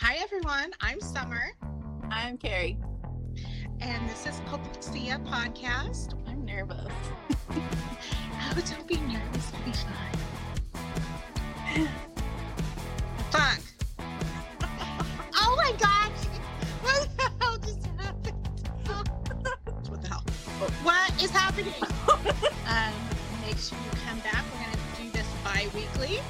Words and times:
Hi, 0.00 0.16
everyone. 0.16 0.72
I'm 0.82 1.00
Summer. 1.00 1.52
I'm 2.10 2.36
Carrie. 2.36 2.76
And 3.80 4.06
this 4.10 4.26
is 4.26 4.40
Hopoksia 4.40 5.26
Podcast. 5.26 6.12
I'm 6.28 6.44
nervous. 6.44 6.92
oh, 7.50 8.62
don't 8.68 8.86
be 8.86 8.96
nervous. 8.96 9.50
It'll 9.54 9.64
be 9.64 9.72
fine. 9.72 10.12
Fuck. 13.30 13.60
oh 15.34 15.54
my 15.56 15.72
God. 15.78 16.12
What 16.82 17.08
the 17.16 17.30
hell 17.40 17.56
just 17.56 17.86
happened? 17.96 18.48
what 19.88 20.02
the 20.02 20.08
hell? 20.08 20.24
What 20.82 21.22
is 21.22 21.30
happening? 21.30 21.72
um, 22.68 22.92
make 23.40 23.56
sure 23.56 23.78
you 23.78 23.90
come 24.06 24.18
back. 24.18 24.44
We're 24.52 24.60
going 24.62 24.74
to 24.74 24.78
do 25.04 25.08
this 25.12 25.26
bi 25.42 25.68
weekly. 25.74 26.20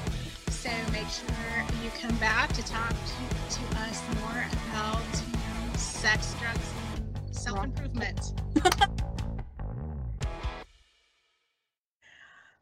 So 0.67 0.73
make 0.91 1.07
sure 1.07 1.65
you 1.81 1.89
come 1.91 2.17
back 2.17 2.51
to 2.51 2.61
talk 2.65 2.89
to, 2.89 3.55
to 3.55 3.61
us 3.79 4.01
more 4.19 4.45
about 4.69 5.01
you 5.25 5.31
know, 5.31 5.73
sex, 5.77 6.35
drugs, 6.41 6.73
and 6.97 7.33
self 7.33 7.63
improvement. 7.63 8.33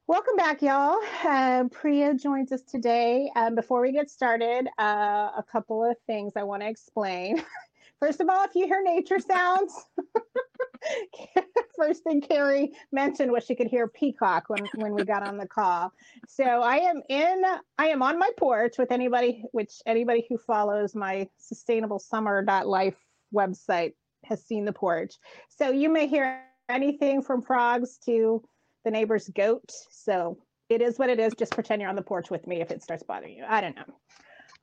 Welcome 0.05 0.35
back, 0.35 0.61
y'all. 0.61 0.99
Uh, 1.23 1.63
Priya 1.71 2.13
joins 2.13 2.51
us 2.51 2.61
today. 2.61 3.31
Um, 3.35 3.55
before 3.55 3.81
we 3.81 3.91
get 3.91 4.11
started, 4.11 4.67
uh, 4.77 5.31
a 5.35 5.43
couple 5.51 5.83
of 5.83 5.97
things 6.05 6.33
I 6.35 6.43
want 6.43 6.61
to 6.61 6.69
explain. 6.69 7.43
First 7.99 8.21
of 8.21 8.29
all, 8.29 8.43
if 8.43 8.53
you 8.53 8.67
hear 8.67 8.83
nature 8.83 9.17
sounds, 9.17 9.73
first 11.77 12.03
thing 12.03 12.21
Carrie 12.21 12.71
mentioned 12.91 13.31
was 13.31 13.43
she 13.43 13.55
could 13.55 13.67
hear 13.67 13.87
peacock 13.87 14.45
when, 14.47 14.67
when 14.75 14.93
we 14.93 15.03
got 15.03 15.23
on 15.23 15.37
the 15.37 15.47
call. 15.47 15.91
So 16.27 16.43
I 16.43 16.77
am 16.77 17.01
in, 17.09 17.43
I 17.77 17.87
am 17.87 18.01
on 18.01 18.17
my 18.19 18.29
porch 18.37 18.77
with 18.77 18.91
anybody, 18.91 19.43
which 19.51 19.73
anybody 19.85 20.25
who 20.29 20.37
follows 20.37 20.95
my 20.95 21.27
sustainable 21.37 21.99
summer.life 21.99 22.95
website 23.33 23.93
has 24.23 24.43
seen 24.43 24.65
the 24.65 24.73
porch. 24.73 25.15
So 25.49 25.71
you 25.71 25.89
may 25.89 26.07
hear 26.07 26.41
anything 26.69 27.21
from 27.21 27.41
frogs 27.41 27.97
to 28.05 28.43
the 28.83 28.91
neighbor's 28.91 29.27
goat. 29.29 29.71
So 29.91 30.37
it 30.69 30.81
is 30.81 30.97
what 30.97 31.09
it 31.09 31.19
is. 31.19 31.33
Just 31.37 31.53
pretend 31.53 31.81
you're 31.81 31.89
on 31.89 31.95
the 31.95 32.01
porch 32.01 32.31
with 32.31 32.47
me 32.47 32.61
if 32.61 32.71
it 32.71 32.81
starts 32.81 33.03
bothering 33.03 33.37
you. 33.37 33.45
I 33.47 33.61
don't 33.61 33.75
know. 33.75 33.83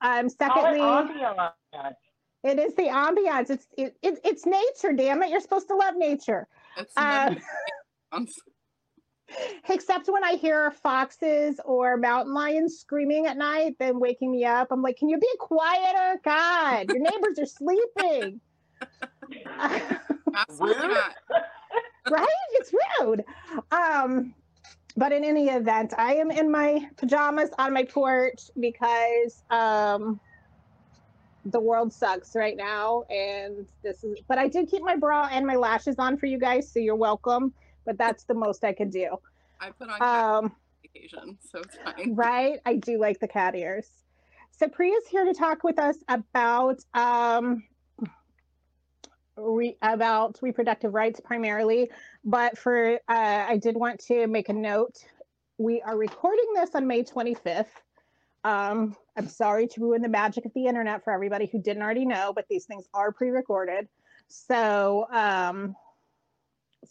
Um, 0.01 0.29
secondly, 0.29 0.81
it 2.45 2.59
is 2.59 2.75
the 2.75 2.85
ambiance. 2.85 3.51
It's 3.51 3.67
it, 3.77 3.97
it, 4.03 4.21
it's 4.25 4.47
nature. 4.47 4.93
Damn 4.93 5.23
it! 5.23 5.31
You're 5.31 5.41
supposed 5.41 5.69
to 5.69 5.77
love 5.77 5.95
nature. 5.97 6.47
Uh, 6.97 7.35
except 9.69 10.09
when 10.09 10.25
I 10.25 10.35
hear 10.35 10.71
foxes 10.71 11.61
or 11.65 11.97
mountain 11.97 12.35
lions 12.35 12.79
screaming 12.79 13.27
at 13.27 13.37
night, 13.37 13.77
then 13.79 13.99
waking 13.99 14.33
me 14.33 14.45
up. 14.45 14.69
I'm 14.71 14.83
like, 14.83 14.97
can 14.97 15.09
you 15.09 15.19
be 15.19 15.29
quieter? 15.39 16.21
God, 16.25 16.89
your 16.89 17.01
neighbors 17.01 17.39
are 17.39 17.47
sleeping. 17.47 18.41
right? 22.11 22.29
It's 22.53 22.73
rude. 23.01 23.25
Um, 23.71 24.35
but 24.97 25.13
in 25.13 25.25
any 25.25 25.49
event, 25.49 25.95
I 25.97 26.15
am 26.15 26.31
in 26.31 26.51
my 26.51 26.89
pajamas 26.97 27.51
on 27.59 27.73
my 27.73 27.85
porch 27.85 28.51
because 28.59 29.43
um, 29.51 30.21
the 31.47 31.61
world 31.61 31.93
sucks 31.93 32.37
right 32.37 32.57
now 32.57 33.03
and 33.11 33.67
this 33.83 34.05
is 34.05 34.19
but 34.29 34.39
i 34.39 34.47
did 34.47 34.69
keep 34.69 34.83
my 34.83 34.97
bra 34.97 35.29
and 35.33 35.47
my 35.47 35.57
lashes 35.57 35.97
on 35.99 36.17
for 36.17 36.27
you 36.27 36.39
guys 36.39 36.71
so 36.71 36.79
you're 36.79 36.97
welcome 36.97 37.53
but 37.85 37.99
that's 37.99 38.25
the 38.25 38.35
most 38.35 38.65
i 38.65 38.73
can 38.73 38.89
do. 38.91 39.17
I 39.61 39.71
put 39.71 39.89
on 39.89 40.03
um 40.03 40.53
occasion 40.85 41.39
so 41.41 41.61
it's 41.61 41.77
fine. 41.85 42.15
right? 42.15 42.59
I 42.67 42.77
do 42.77 42.99
like 42.99 43.19
the 43.21 43.29
cat 43.29 43.55
ears. 43.55 43.89
So 44.51 44.69
priya's 44.69 45.07
here 45.09 45.25
to 45.25 45.35
talk 45.35 45.65
with 45.65 45.79
us 45.79 45.97
about 46.09 46.79
um 46.95 47.65
re- 49.37 49.79
about 49.83 50.39
reproductive 50.43 50.95
rights 50.95 51.21
primarily 51.21 51.91
but 52.25 52.57
for 52.59 52.95
uh, 53.09 53.47
i 53.49 53.57
did 53.57 53.77
want 53.77 53.99
to 54.07 54.27
make 54.27 54.49
a 54.49 54.53
note. 54.53 54.99
We 55.59 55.83
are 55.83 55.97
recording 55.97 56.53
this 56.55 56.71
on 56.75 56.87
may 56.87 57.03
25th 57.05 57.67
um, 58.45 58.97
I'm 59.17 59.29
sorry 59.29 59.67
to 59.69 59.81
ruin 59.81 60.03
the 60.03 60.09
magic 60.09 60.45
of 60.47 60.53
the 60.55 60.67
internet 60.67 61.05
for 61.05 61.13
everybody 61.13 61.47
who 61.47 61.61
didn't 61.61 61.83
already 61.83 62.07
know, 62.07 62.33
but 62.35 62.47
these 62.49 62.65
things 62.65 62.89
are 62.95 63.13
pre 63.13 63.31
recorded. 63.31 63.89
So 64.29 65.07
um, 65.11 65.77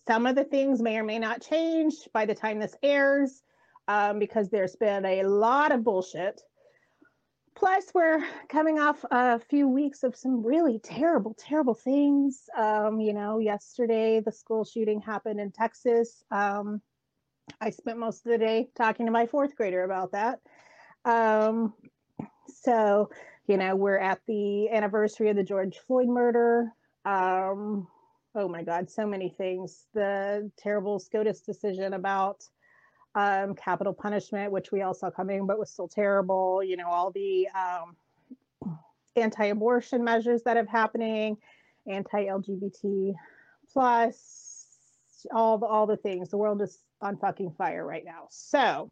some 0.08 0.26
of 0.26 0.36
the 0.36 0.44
things 0.44 0.82
may 0.82 0.98
or 0.98 1.04
may 1.04 1.20
not 1.20 1.42
change 1.42 1.96
by 2.14 2.26
the 2.26 2.36
time 2.36 2.60
this 2.60 2.76
airs 2.84 3.42
um, 3.88 4.20
because 4.20 4.50
there's 4.50 4.76
been 4.76 5.06
a 5.06 5.24
lot 5.24 5.72
of 5.72 5.84
bullshit. 5.84 6.42
Plus, 7.56 7.86
we're 7.94 8.24
coming 8.50 8.80
off 8.80 9.04
a 9.12 9.40
few 9.40 9.68
weeks 9.68 10.04
of 10.04 10.16
some 10.16 10.44
really 10.44 10.80
terrible, 10.80 11.36
terrible 11.38 11.74
things. 11.74 12.50
Um, 12.58 13.02
you 13.02 13.14
know, 13.14 13.40
yesterday 13.40 14.20
the 14.20 14.32
school 14.32 14.64
shooting 14.64 15.02
happened 15.02 15.40
in 15.40 15.52
Texas. 15.52 16.24
Um, 16.32 16.82
I 17.60 17.72
spent 17.72 17.98
most 18.00 18.26
of 18.26 18.32
the 18.32 18.38
day 18.38 18.70
talking 18.76 19.06
to 19.06 19.12
my 19.12 19.26
fourth 19.26 19.56
grader 19.56 19.84
about 19.84 20.14
that. 20.14 20.40
Um, 21.04 21.74
so, 22.48 23.10
you 23.48 23.58
know, 23.58 23.76
we're 23.76 23.98
at 23.98 24.22
the 24.28 24.70
anniversary 24.70 25.30
of 25.30 25.36
the 25.36 25.44
George 25.44 25.78
Floyd 25.88 26.08
murder. 26.08 26.72
Um, 27.06 27.88
oh 28.36 28.48
my 28.48 28.64
God, 28.64 28.90
so 28.90 29.06
many 29.06 29.30
things. 29.30 29.88
The 29.94 30.50
terrible 30.58 31.00
SCOTUS 31.00 31.42
decision 31.42 31.94
about 31.94 32.44
um, 33.16 33.56
capital 33.56 33.94
punishment, 33.94 34.52
which 34.52 34.72
we 34.72 34.82
all 34.82 34.94
saw 34.94 35.10
coming, 35.10 35.46
but 35.46 35.60
was 35.60 35.72
still 35.72 35.88
terrible. 35.88 36.64
You 36.64 36.78
know, 36.78 36.88
all 36.88 37.12
the 37.12 37.48
um, 37.50 37.96
anti-abortion 39.16 40.04
measures 40.04 40.44
that 40.44 40.58
have 40.58 40.70
happening, 40.70 41.38
anti-LGBT 41.88 43.14
plus, 43.74 44.68
all 45.34 45.58
the 45.58 45.66
all 45.66 45.86
the 45.86 45.98
things. 45.98 46.30
The 46.30 46.38
world 46.38 46.62
is 46.62 46.80
on 47.02 47.18
fucking 47.18 47.52
fire 47.58 47.86
right 47.86 48.06
now. 48.06 48.28
So, 48.30 48.90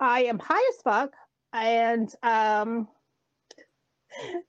I 0.00 0.24
am 0.24 0.38
high 0.38 0.70
as 0.74 0.82
fuck 0.82 1.12
and 1.52 2.12
um, 2.22 2.88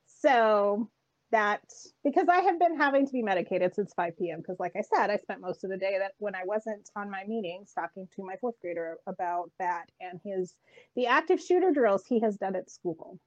so 0.05 0.89
that 1.31 1.61
because 2.03 2.27
I 2.29 2.41
have 2.41 2.59
been 2.59 2.77
having 2.77 3.05
to 3.07 3.11
be 3.11 3.23
medicated 3.23 3.73
since 3.73 3.91
5 3.95 4.17
p.m. 4.17 4.39
Because, 4.39 4.59
like 4.59 4.73
I 4.77 4.81
said, 4.81 5.09
I 5.09 5.17
spent 5.17 5.41
most 5.41 5.63
of 5.63 5.71
the 5.71 5.77
day 5.77 5.97
that 5.99 6.13
when 6.19 6.35
I 6.35 6.41
wasn't 6.45 6.89
on 6.95 7.09
my 7.09 7.23
meetings 7.27 7.73
talking 7.73 8.07
to 8.15 8.23
my 8.23 8.35
fourth 8.39 8.55
grader 8.61 8.97
about 9.07 9.51
that 9.59 9.85
and 9.99 10.19
his 10.23 10.55
the 10.95 11.07
active 11.07 11.41
shooter 11.41 11.71
drills 11.71 12.05
he 12.07 12.21
has 12.21 12.37
done 12.37 12.55
at 12.55 12.69
school. 12.69 13.19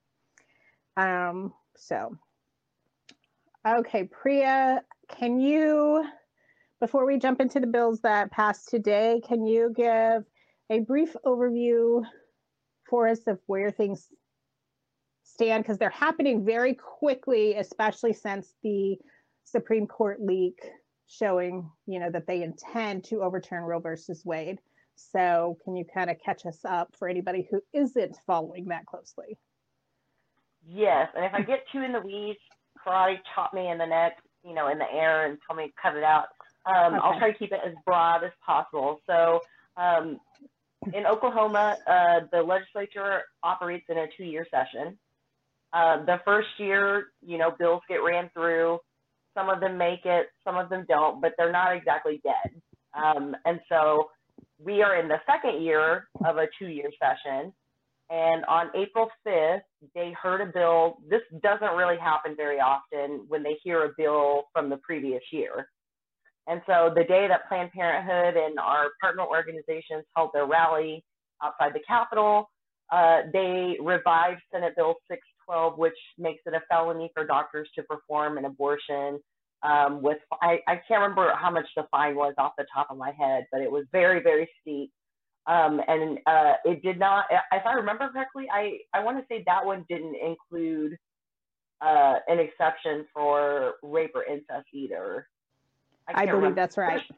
Um, 0.96 1.52
so 1.76 2.16
okay, 3.66 4.04
Priya, 4.04 4.82
can 5.08 5.40
you 5.40 6.06
before 6.80 7.06
we 7.06 7.18
jump 7.18 7.40
into 7.40 7.58
the 7.58 7.66
bills 7.66 8.00
that 8.02 8.30
passed 8.30 8.68
today, 8.68 9.20
can 9.26 9.46
you 9.46 9.72
give 9.74 10.24
a 10.70 10.80
brief 10.80 11.16
overview 11.24 12.04
for 12.88 13.08
us 13.08 13.20
of 13.26 13.38
where 13.46 13.70
things 13.70 14.08
stand 15.24 15.64
because 15.64 15.78
they're 15.78 15.90
happening 15.90 16.44
very 16.44 16.74
quickly, 16.74 17.54
especially 17.54 18.12
since 18.12 18.54
the 18.62 18.96
Supreme 19.44 19.86
Court 19.86 20.20
leak 20.20 20.58
showing, 21.08 21.70
you 21.86 22.00
know, 22.00 22.10
that 22.10 22.26
they 22.26 22.42
intend 22.42 23.04
to 23.04 23.22
overturn 23.22 23.62
Roe 23.62 23.80
versus 23.80 24.24
Wade. 24.24 24.58
So, 24.96 25.58
can 25.62 25.76
you 25.76 25.84
kind 25.92 26.10
of 26.10 26.16
catch 26.24 26.46
us 26.46 26.60
up 26.64 26.94
for 26.98 27.06
anybody 27.06 27.46
who 27.50 27.60
isn't 27.74 28.16
following 28.26 28.66
that 28.68 28.86
closely? 28.86 29.36
Yes, 30.66 31.08
and 31.14 31.24
if 31.24 31.34
I 31.34 31.42
get 31.42 31.64
too 31.70 31.82
in 31.82 31.92
the 31.92 32.00
weeds, 32.00 32.38
karate 32.84 33.18
chop 33.34 33.52
me 33.52 33.68
in 33.68 33.78
the 33.78 33.86
neck, 33.86 34.16
you 34.42 34.54
know, 34.54 34.68
in 34.68 34.78
the 34.78 34.90
air, 34.90 35.26
and 35.26 35.38
tell 35.46 35.54
me 35.54 35.66
to 35.66 35.72
cut 35.80 35.96
it 35.96 36.02
out. 36.02 36.28
Um, 36.64 36.94
okay. 36.94 37.02
I'll 37.02 37.18
try 37.18 37.30
to 37.30 37.38
keep 37.38 37.52
it 37.52 37.60
as 37.64 37.74
broad 37.84 38.24
as 38.24 38.32
possible. 38.44 39.00
So, 39.06 39.40
um, 39.76 40.18
in 40.92 41.06
Oklahoma, 41.06 41.76
uh, 41.86 42.20
the 42.32 42.42
legislature 42.42 43.22
operates 43.42 43.86
in 43.88 43.98
a 43.98 44.06
two-year 44.16 44.46
session. 44.50 44.98
Uh, 45.72 46.04
the 46.04 46.20
first 46.24 46.48
year, 46.58 47.08
you 47.24 47.38
know, 47.38 47.52
bills 47.58 47.82
get 47.88 47.96
ran 47.96 48.30
through. 48.32 48.78
Some 49.34 49.50
of 49.50 49.60
them 49.60 49.76
make 49.76 50.04
it, 50.04 50.28
some 50.44 50.56
of 50.56 50.68
them 50.68 50.86
don't, 50.88 51.20
but 51.20 51.32
they're 51.36 51.52
not 51.52 51.76
exactly 51.76 52.20
dead. 52.22 52.60
Um, 52.94 53.36
and 53.44 53.60
so 53.68 54.10
we 54.58 54.82
are 54.82 54.98
in 54.98 55.08
the 55.08 55.20
second 55.26 55.62
year 55.62 56.08
of 56.24 56.38
a 56.38 56.46
two-year 56.58 56.90
session. 57.00 57.52
And 58.08 58.44
on 58.44 58.70
April 58.74 59.08
5th, 59.26 59.62
they 59.94 60.14
heard 60.20 60.40
a 60.40 60.46
bill. 60.46 60.98
This 61.10 61.22
doesn't 61.42 61.76
really 61.76 61.98
happen 61.98 62.36
very 62.36 62.60
often 62.60 63.24
when 63.28 63.42
they 63.42 63.56
hear 63.62 63.84
a 63.84 63.90
bill 63.96 64.44
from 64.52 64.70
the 64.70 64.76
previous 64.78 65.22
year. 65.32 65.68
And 66.48 66.62
so 66.66 66.92
the 66.94 67.04
day 67.04 67.26
that 67.28 67.48
Planned 67.48 67.72
Parenthood 67.72 68.40
and 68.40 68.58
our 68.58 68.90
partner 69.00 69.24
organizations 69.24 70.04
held 70.16 70.30
their 70.32 70.46
rally 70.46 71.04
outside 71.42 71.72
the 71.74 71.80
Capitol, 71.86 72.48
uh, 72.92 73.22
they 73.32 73.76
revived 73.80 74.40
Senate 74.52 74.74
Bill 74.76 74.94
612, 75.10 75.78
which 75.78 75.98
makes 76.18 76.42
it 76.46 76.54
a 76.54 76.60
felony 76.70 77.10
for 77.14 77.26
doctors 77.26 77.68
to 77.74 77.82
perform 77.82 78.38
an 78.38 78.44
abortion. 78.44 79.18
Um, 79.62 80.02
with 80.02 80.18
I, 80.40 80.60
I 80.68 80.80
can't 80.86 81.00
remember 81.00 81.32
how 81.34 81.50
much 81.50 81.66
the 81.76 81.84
fine 81.90 82.14
was 82.14 82.34
off 82.38 82.52
the 82.58 82.66
top 82.72 82.88
of 82.90 82.98
my 82.98 83.10
head, 83.18 83.46
but 83.50 83.62
it 83.62 83.70
was 83.70 83.84
very 83.90 84.22
very 84.22 84.48
steep. 84.60 84.92
Um, 85.46 85.80
and 85.88 86.18
uh, 86.26 86.54
it 86.64 86.82
did 86.82 86.98
not, 86.98 87.26
if 87.30 87.62
I 87.64 87.72
remember 87.74 88.08
correctly, 88.08 88.46
I 88.52 88.78
I 88.94 89.02
want 89.02 89.18
to 89.18 89.24
say 89.28 89.42
that 89.46 89.64
one 89.64 89.84
didn't 89.88 90.16
include 90.16 90.96
uh, 91.80 92.16
an 92.28 92.38
exception 92.38 93.06
for 93.12 93.74
rape 93.82 94.12
or 94.14 94.24
incest 94.24 94.66
either. 94.72 95.26
I, 96.08 96.22
I 96.22 96.26
believe 96.26 96.34
remember. 96.34 96.56
that's 96.56 96.76
right. 96.76 97.02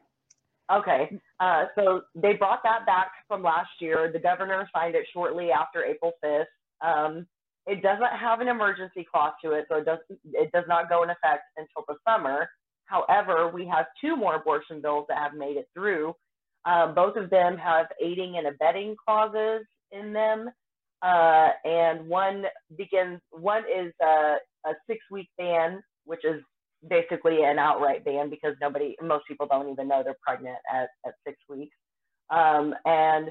Okay, 0.71 1.19
uh, 1.39 1.65
so 1.73 2.03
they 2.13 2.33
brought 2.33 2.61
that 2.61 2.85
back 2.85 3.07
from 3.27 3.41
last 3.41 3.71
year. 3.79 4.11
The 4.13 4.19
governor 4.19 4.69
signed 4.71 4.93
it 4.93 5.07
shortly 5.11 5.49
after 5.51 5.83
April 5.83 6.11
5th. 6.23 6.45
Um, 6.81 7.25
it 7.65 7.81
doesn't 7.81 8.15
have 8.15 8.39
an 8.39 8.47
emergency 8.47 9.05
clause 9.11 9.33
to 9.43 9.53
it, 9.53 9.65
so 9.67 9.77
it 9.77 9.85
does 9.85 9.97
it 10.09 10.51
does 10.51 10.65
not 10.67 10.87
go 10.87 11.01
in 11.03 11.09
effect 11.09 11.43
until 11.57 11.85
the 11.87 11.95
summer. 12.07 12.49
However, 12.85 13.49
we 13.49 13.65
have 13.67 13.85
two 14.01 14.15
more 14.15 14.35
abortion 14.35 14.81
bills 14.81 15.05
that 15.09 15.17
have 15.17 15.33
made 15.33 15.57
it 15.57 15.67
through. 15.73 16.15
Um, 16.65 16.93
both 16.93 17.15
of 17.15 17.29
them 17.29 17.57
have 17.57 17.85
aiding 18.01 18.37
and 18.37 18.47
abetting 18.47 18.95
clauses 19.03 19.65
in 19.91 20.13
them, 20.13 20.49
uh, 21.01 21.49
and 21.63 22.07
one 22.07 22.45
begins. 22.77 23.21
One 23.31 23.63
is 23.63 23.93
a, 24.01 24.37
a 24.65 24.73
six-week 24.87 25.29
ban, 25.37 25.81
which 26.05 26.25
is 26.25 26.41
basically 26.87 27.43
an 27.43 27.59
outright 27.59 28.05
ban 28.05 28.29
because 28.29 28.55
nobody, 28.61 28.95
most 29.01 29.25
people 29.27 29.47
don't 29.49 29.69
even 29.69 29.87
know 29.87 30.01
they're 30.03 30.17
pregnant 30.25 30.57
at, 30.73 30.89
at 31.05 31.13
six 31.25 31.37
weeks. 31.49 31.75
Um, 32.29 32.73
and 32.85 33.29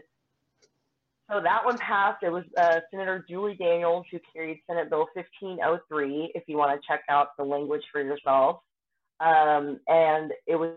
so 1.31 1.41
that 1.43 1.65
one 1.65 1.79
passed. 1.79 2.23
It 2.23 2.31
was 2.31 2.45
uh, 2.57 2.81
Senator 2.91 3.25
Julie 3.29 3.55
Daniels 3.55 4.07
who 4.11 4.19
carried 4.35 4.61
Senate 4.67 4.91
Bill 4.91 5.07
1503, 5.15 6.33
if 6.35 6.45
you 6.47 6.57
want 6.57 6.79
to 6.81 6.87
check 6.87 7.03
out 7.09 7.29
the 7.39 7.45
language 7.45 7.83
for 7.93 8.03
yourself. 8.03 8.61
Um, 9.21 9.81
and 9.89 10.33
it 10.47 10.57
was 10.57 10.75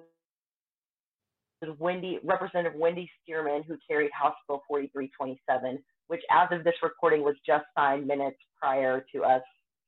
Wendy, 1.79 2.19
Representative 2.23 2.77
Wendy 2.77 3.09
Stearman 3.21 3.63
who 3.65 3.77
carried 3.87 4.11
House 4.11 4.35
Bill 4.47 4.61
4327, 4.67 5.79
which 6.07 6.21
as 6.31 6.47
of 6.51 6.63
this 6.63 6.73
recording 6.83 7.23
was 7.23 7.35
just 7.45 7.65
signed 7.77 8.07
minutes 8.07 8.37
prior 8.59 9.05
to 9.13 9.23
us 9.23 9.41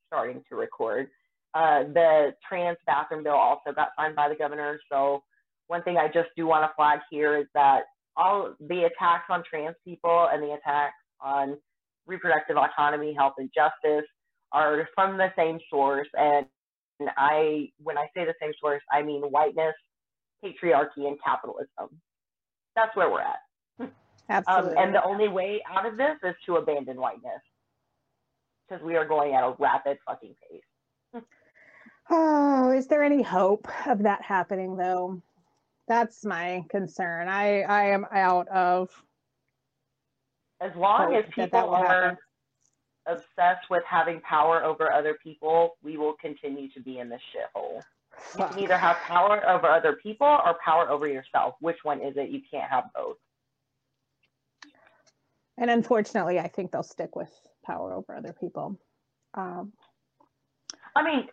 starting 0.07 0.44
to 0.50 0.56
record. 0.56 1.07
Uh, 1.53 1.83
the 1.94 2.33
trans 2.47 2.77
bathroom 2.85 3.23
bill 3.23 3.33
also 3.33 3.71
got 3.75 3.89
signed 3.97 4.15
by 4.15 4.27
the 4.27 4.35
governor. 4.35 4.79
So 4.91 5.23
one 5.67 5.83
thing 5.83 5.97
I 5.97 6.07
just 6.07 6.29
do 6.35 6.47
want 6.47 6.63
to 6.63 6.73
flag 6.75 7.00
here 7.11 7.38
is 7.38 7.45
that 7.53 7.83
all 8.15 8.55
the 8.59 8.83
attacks 8.83 9.25
on 9.29 9.44
trans 9.47 9.75
people 9.85 10.29
and 10.31 10.41
the 10.41 10.53
attacks 10.53 10.95
on 11.21 11.57
reproductive 12.05 12.57
autonomy, 12.57 13.13
health, 13.13 13.33
and 13.38 13.50
justice 13.53 14.07
are 14.51 14.88
from 14.94 15.17
the 15.17 15.31
same 15.35 15.59
source. 15.69 16.07
And 16.15 16.45
I, 17.17 17.69
when 17.81 17.97
I 17.97 18.07
say 18.15 18.25
the 18.25 18.35
same 18.41 18.51
source, 18.59 18.81
I 18.91 19.01
mean 19.01 19.21
whiteness, 19.21 19.75
patriarchy, 20.44 21.07
and 21.07 21.17
capitalism. 21.23 21.99
That's 22.75 22.95
where 22.95 23.09
we're 23.09 23.21
at. 23.21 23.91
Absolutely. 24.29 24.77
Um, 24.77 24.77
and 24.77 24.95
the 24.95 25.03
only 25.03 25.27
way 25.27 25.61
out 25.69 25.85
of 25.85 25.97
this 25.97 26.15
is 26.23 26.33
to 26.45 26.56
abandon 26.56 26.97
whiteness 26.97 27.41
because 28.67 28.83
we 28.83 28.95
are 28.95 29.06
going 29.06 29.33
at 29.33 29.44
a 29.44 29.53
rapid 29.59 29.97
fucking 30.07 30.33
pace. 30.49 30.61
Oh, 32.09 32.71
is 32.71 32.88
there 32.88 33.03
any 33.03 33.21
hope 33.21 33.67
of 33.88 34.03
that 34.03 34.21
happening 34.21 34.75
though? 34.75 35.21
That's 35.88 36.23
my 36.23 36.63
concern. 36.69 37.27
I 37.27 37.61
I 37.61 37.85
am 37.85 38.05
out 38.11 38.47
of. 38.50 38.89
As 40.61 40.71
long 40.75 41.13
as 41.15 41.25
people 41.25 41.44
that 41.44 41.51
that 41.51 41.65
are 41.65 42.01
happen. 42.03 42.17
obsessed 43.07 43.69
with 43.69 43.83
having 43.85 44.21
power 44.21 44.63
over 44.63 44.91
other 44.91 45.17
people, 45.21 45.75
we 45.83 45.97
will 45.97 46.13
continue 46.13 46.69
to 46.71 46.79
be 46.79 47.00
in 47.00 47.09
this 47.09 47.21
shithole. 47.35 47.81
You 48.38 48.45
can 48.45 48.59
either 48.59 48.77
have 48.77 48.95
power 48.97 49.47
over 49.49 49.67
other 49.67 49.94
people 49.94 50.27
or 50.27 50.56
power 50.63 50.89
over 50.89 51.07
yourself. 51.07 51.56
Which 51.59 51.83
one 51.83 52.01
is 52.01 52.15
it? 52.15 52.29
You 52.29 52.41
can't 52.49 52.69
have 52.69 52.85
both. 52.95 53.17
And 55.57 55.69
unfortunately, 55.69 56.39
I 56.39 56.47
think 56.47 56.71
they'll 56.71 56.83
stick 56.83 57.15
with 57.15 57.31
power 57.65 57.94
over 57.94 58.15
other 58.15 58.33
people. 58.33 58.79
Um, 59.33 59.73
I 60.95 61.03
mean, 61.03 61.27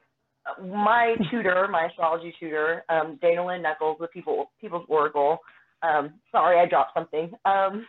my 0.62 1.16
tutor, 1.30 1.68
my 1.70 1.86
astrology 1.86 2.34
tutor, 2.38 2.84
um, 2.88 3.18
Dana 3.20 3.46
Lynn 3.46 3.62
Knuckles 3.62 3.98
with 4.00 4.10
People 4.10 4.50
People's 4.60 4.86
Oracle. 4.88 5.38
Um, 5.82 6.14
sorry, 6.32 6.58
I 6.58 6.66
dropped 6.66 6.94
something. 6.94 7.32
Um, 7.44 7.86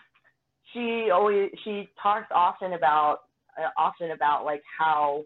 she 0.73 1.09
always 1.13 1.49
she 1.63 1.89
talks 2.01 2.27
often 2.33 2.73
about 2.73 3.19
uh, 3.57 3.69
often 3.77 4.11
about 4.11 4.45
like 4.45 4.63
how 4.77 5.23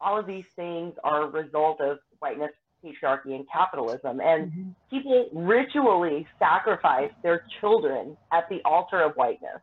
all 0.00 0.18
of 0.18 0.26
these 0.26 0.44
things 0.54 0.94
are 1.02 1.22
a 1.22 1.28
result 1.28 1.80
of 1.80 1.98
whiteness, 2.18 2.50
patriarchy, 2.84 3.34
and 3.34 3.46
capitalism, 3.50 4.20
and 4.20 4.50
mm-hmm. 4.50 4.70
people 4.90 5.28
ritually 5.32 6.26
sacrifice 6.38 7.10
their 7.22 7.44
children 7.60 8.16
at 8.32 8.48
the 8.48 8.60
altar 8.64 9.02
of 9.02 9.12
whiteness. 9.14 9.60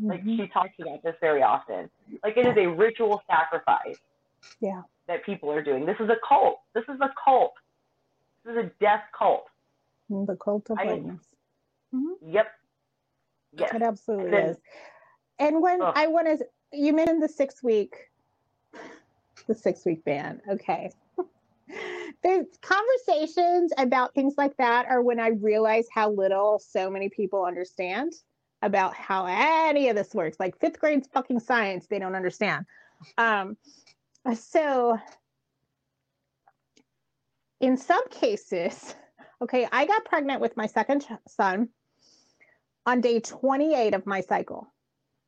Mm-hmm. 0.00 0.10
Like 0.10 0.24
she 0.24 0.48
talks 0.52 0.74
about 0.80 1.02
this 1.02 1.14
very 1.20 1.42
often. 1.42 1.88
Like 2.24 2.36
it 2.36 2.46
is 2.46 2.56
a 2.56 2.66
ritual 2.66 3.22
sacrifice. 3.28 3.98
Yeah 4.60 4.82
that 5.08 5.24
people 5.24 5.50
are 5.50 5.62
doing. 5.62 5.84
This 5.84 5.96
is 5.98 6.08
a 6.08 6.16
cult. 6.26 6.60
This 6.74 6.84
is 6.84 7.00
a 7.00 7.10
cult. 7.24 7.54
This 8.44 8.52
is 8.52 8.58
a 8.58 8.70
death 8.80 9.02
cult. 9.18 9.46
The 10.08 10.36
cult 10.36 10.70
of 10.70 10.78
whiteness. 10.78 11.24
Mm-hmm. 11.94 12.30
Yep. 12.30 12.46
Yes. 13.58 13.74
It 13.74 13.82
absolutely 13.82 14.30
then, 14.30 14.50
is. 14.50 14.56
And 15.38 15.60
when 15.62 15.82
oh. 15.82 15.92
I 15.94 16.06
want 16.06 16.26
to, 16.26 16.46
you 16.72 16.92
mentioned 16.92 17.22
the 17.22 17.28
six 17.28 17.62
week, 17.62 17.94
the 19.46 19.54
six 19.54 19.84
week 19.84 20.04
ban. 20.04 20.40
Okay. 20.48 20.90
the 22.22 22.46
conversations 22.60 23.72
about 23.78 24.14
things 24.14 24.34
like 24.36 24.56
that 24.58 24.86
are 24.86 25.02
when 25.02 25.18
I 25.18 25.28
realize 25.28 25.86
how 25.92 26.10
little 26.10 26.58
so 26.58 26.90
many 26.90 27.08
people 27.08 27.44
understand 27.44 28.12
about 28.62 28.94
how 28.94 29.26
any 29.26 29.88
of 29.88 29.96
this 29.96 30.14
works. 30.14 30.38
Like 30.40 30.58
fifth 30.60 30.78
grade 30.78 31.06
fucking 31.12 31.40
science, 31.40 31.86
they 31.86 31.98
don't 31.98 32.14
understand. 32.14 32.66
Um, 33.16 33.56
Uh, 34.24 34.34
so 34.34 34.98
in 37.60 37.76
some 37.76 38.08
cases, 38.08 38.94
okay, 39.42 39.66
I 39.70 39.86
got 39.86 40.04
pregnant 40.04 40.40
with 40.40 40.56
my 40.56 40.66
second 40.66 41.06
son 41.26 41.68
on 42.86 43.00
day 43.00 43.20
28 43.20 43.94
of 43.94 44.06
my 44.06 44.20
cycle. 44.20 44.72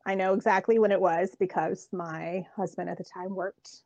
I 0.05 0.15
know 0.15 0.33
exactly 0.33 0.79
when 0.79 0.91
it 0.91 0.99
was 0.99 1.35
because 1.39 1.87
my 1.91 2.45
husband 2.55 2.89
at 2.89 2.97
the 2.97 3.03
time 3.03 3.35
worked 3.35 3.83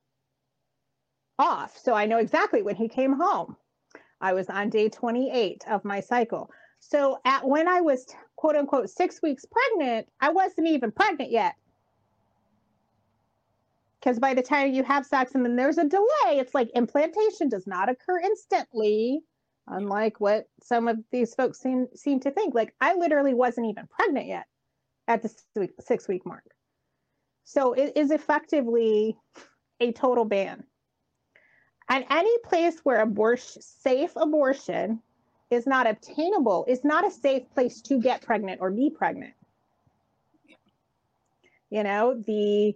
off. 1.38 1.78
So 1.78 1.94
I 1.94 2.06
know 2.06 2.20
exactly 2.20 2.62
when 2.62 2.76
he 2.76 2.88
came 2.88 3.14
home. 3.20 3.58
I 4.22 4.34
was 4.34 4.50
on 4.50 4.70
day 4.70 4.88
28 4.90 5.66
of 5.70 5.84
my 5.84 6.00
cycle. 6.00 6.50
So 6.80 7.20
at 7.26 7.46
when 7.46 7.68
I 7.68 7.82
was 7.82 8.06
quote 8.38 8.56
unquote 8.56 8.90
6 8.90 9.22
weeks 9.22 9.46
pregnant, 9.46 10.08
I 10.22 10.30
wasn't 10.30 10.68
even 10.68 10.92
pregnant 10.92 11.32
yet 11.32 11.56
because 14.06 14.20
by 14.20 14.36
the 14.36 14.42
time 14.42 14.72
you 14.72 14.84
have 14.84 15.04
sex 15.04 15.34
and 15.34 15.44
then 15.44 15.56
there's 15.56 15.80
a 15.80 15.90
delay, 15.90 16.38
it's 16.38 16.54
like 16.54 16.70
implantation 16.76 17.50
does 17.50 17.66
not 17.66 17.90
occur 17.90 18.20
instantly, 18.20 19.22
unlike 19.68 20.20
what 20.20 20.46
some 20.62 20.88
of 20.88 21.00
these 21.12 21.34
folks 21.34 21.60
seem 21.60 21.88
seem 21.96 22.20
to 22.20 22.30
think. 22.30 22.54
Like 22.54 22.76
I 22.80 22.94
literally 22.94 23.34
wasn't 23.34 23.68
even 23.68 23.88
pregnant 23.88 24.28
yet 24.28 24.46
at 25.08 25.24
the 25.24 25.30
six 25.30 25.46
week, 25.56 25.72
six 25.80 26.08
week 26.08 26.24
mark. 26.24 26.44
So 27.46 27.74
it 27.74 27.94
is 27.96 28.12
effectively 28.12 29.18
a 29.80 29.92
total 29.92 30.26
ban. 30.26 30.64
And 31.90 32.06
any 32.12 32.38
place 32.40 32.80
where 32.84 33.02
abortion, 33.02 33.62
safe 33.64 34.12
abortion 34.16 35.02
is 35.50 35.66
not 35.66 35.88
obtainable 35.88 36.66
is 36.68 36.84
not 36.84 37.08
a 37.08 37.12
safe 37.12 37.50
place 37.56 37.82
to 37.82 38.00
get 38.00 38.22
pregnant 38.22 38.62
or 38.62 38.70
be 38.70 38.92
pregnant. 38.92 39.34
You 41.72 41.82
know, 41.82 42.24
the 42.26 42.76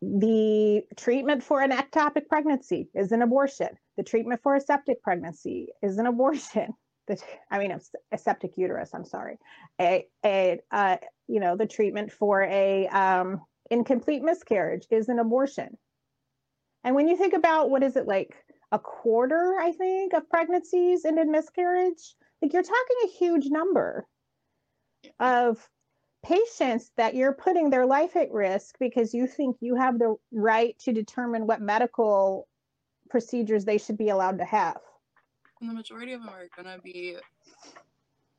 the 0.00 0.82
treatment 0.96 1.42
for 1.42 1.60
an 1.60 1.72
ectopic 1.72 2.28
pregnancy 2.28 2.88
is 2.94 3.12
an 3.12 3.22
abortion. 3.22 3.68
The 3.96 4.04
treatment 4.04 4.40
for 4.42 4.54
a 4.54 4.60
septic 4.60 5.02
pregnancy 5.02 5.68
is 5.82 5.98
an 5.98 6.06
abortion. 6.06 6.72
The, 7.08 7.18
I 7.50 7.58
mean, 7.58 7.74
a, 8.12 8.18
septic 8.18 8.58
uterus. 8.58 8.90
I'm 8.92 9.06
sorry. 9.06 9.38
A, 9.80 10.06
a 10.26 10.60
uh, 10.70 10.98
you 11.26 11.40
know, 11.40 11.56
the 11.56 11.64
treatment 11.64 12.12
for 12.12 12.42
a 12.42 12.86
um, 12.88 13.40
incomplete 13.70 14.22
miscarriage 14.22 14.86
is 14.90 15.08
an 15.08 15.18
abortion. 15.18 15.78
And 16.84 16.94
when 16.94 17.08
you 17.08 17.16
think 17.16 17.32
about 17.32 17.70
what 17.70 17.82
is 17.82 17.96
it 17.96 18.06
like 18.06 18.36
a 18.72 18.78
quarter, 18.78 19.56
I 19.58 19.72
think, 19.72 20.12
of 20.12 20.28
pregnancies 20.28 21.06
ended 21.06 21.24
in 21.24 21.32
miscarriage, 21.32 22.14
like 22.42 22.52
you're 22.52 22.62
talking 22.62 22.96
a 23.04 23.08
huge 23.08 23.46
number 23.46 24.06
of 25.18 25.66
patients 26.22 26.90
that 26.96 27.14
you're 27.14 27.32
putting 27.32 27.70
their 27.70 27.86
life 27.86 28.16
at 28.16 28.30
risk 28.32 28.76
because 28.78 29.14
you 29.14 29.26
think 29.26 29.56
you 29.60 29.74
have 29.74 29.98
the 29.98 30.16
right 30.32 30.78
to 30.80 30.92
determine 30.92 31.46
what 31.46 31.60
medical 31.60 32.48
procedures 33.08 33.64
they 33.64 33.78
should 33.78 33.96
be 33.96 34.10
allowed 34.10 34.38
to 34.38 34.44
have. 34.44 34.78
And 35.60 35.70
the 35.70 35.74
majority 35.74 36.12
of 36.12 36.20
them 36.20 36.30
are 36.30 36.48
going 36.54 36.76
to 36.76 36.82
be 36.82 37.16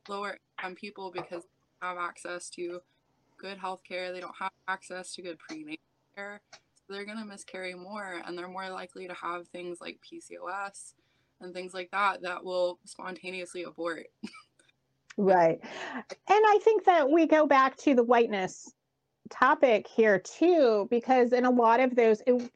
lower 0.07 0.37
income 0.57 0.75
people 0.75 1.11
because 1.11 1.43
they 1.43 1.87
have 1.87 1.97
access 1.97 2.49
to 2.51 2.81
good 3.37 3.57
health 3.57 3.81
care, 3.87 4.11
they 4.11 4.19
don't 4.19 4.35
have 4.39 4.51
access 4.67 5.13
to 5.15 5.21
good 5.21 5.39
prenatal 5.39 5.77
care. 6.15 6.41
So 6.53 6.93
they're 6.93 7.05
going 7.05 7.17
to 7.17 7.25
miscarry 7.25 7.73
more 7.73 8.21
and 8.25 8.37
they're 8.37 8.47
more 8.47 8.69
likely 8.69 9.07
to 9.07 9.13
have 9.13 9.47
things 9.47 9.79
like 9.79 9.99
PCOS 10.01 10.93
and 11.41 11.53
things 11.53 11.73
like 11.73 11.91
that 11.91 12.21
that 12.23 12.43
will 12.43 12.79
spontaneously 12.85 13.63
abort. 13.63 14.07
Right. 15.19 15.59
And 15.61 16.15
I 16.29 16.59
think 16.63 16.85
that 16.85 17.11
we 17.11 17.27
go 17.27 17.45
back 17.45 17.75
to 17.79 17.93
the 17.93 18.03
whiteness 18.03 18.71
topic 19.29 19.85
here 19.85 20.17
too, 20.17 20.87
because 20.89 21.33
in 21.33 21.43
a 21.43 21.49
lot 21.49 21.81
of 21.81 21.93
those, 21.93 22.21
it, 22.25 22.49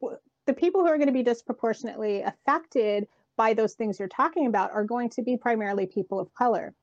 the 0.46 0.54
people 0.54 0.80
who 0.80 0.88
are 0.88 0.96
going 0.96 1.08
to 1.08 1.14
be 1.14 1.24
disproportionately 1.24 2.22
affected 2.22 3.06
by 3.36 3.54
those 3.54 3.74
things 3.74 4.00
you're 4.00 4.08
talking 4.08 4.48
about 4.48 4.72
are 4.72 4.86
going 4.86 5.10
to 5.10 5.22
be 5.22 5.36
primarily 5.36 5.86
people 5.86 6.22
of 6.22 6.34
color. 6.36 6.74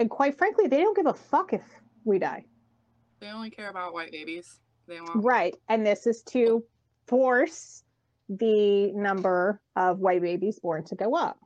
And 0.00 0.10
quite 0.10 0.36
frankly, 0.36 0.66
they 0.66 0.80
don't 0.80 0.96
give 0.96 1.06
a 1.06 1.14
fuck 1.14 1.52
if 1.52 1.62
we 2.04 2.18
die. 2.18 2.44
They 3.20 3.28
only 3.28 3.50
care 3.50 3.70
about 3.70 3.94
white 3.94 4.10
babies. 4.10 4.58
They 4.88 5.00
want 5.00 5.24
Right. 5.24 5.54
And 5.68 5.86
this 5.86 6.08
is 6.08 6.22
to 6.30 6.64
force 7.06 7.84
the 8.28 8.90
number 8.94 9.60
of 9.76 10.00
white 10.00 10.22
babies 10.22 10.58
born 10.58 10.84
to 10.86 10.96
go 10.96 11.14
up. 11.14 11.38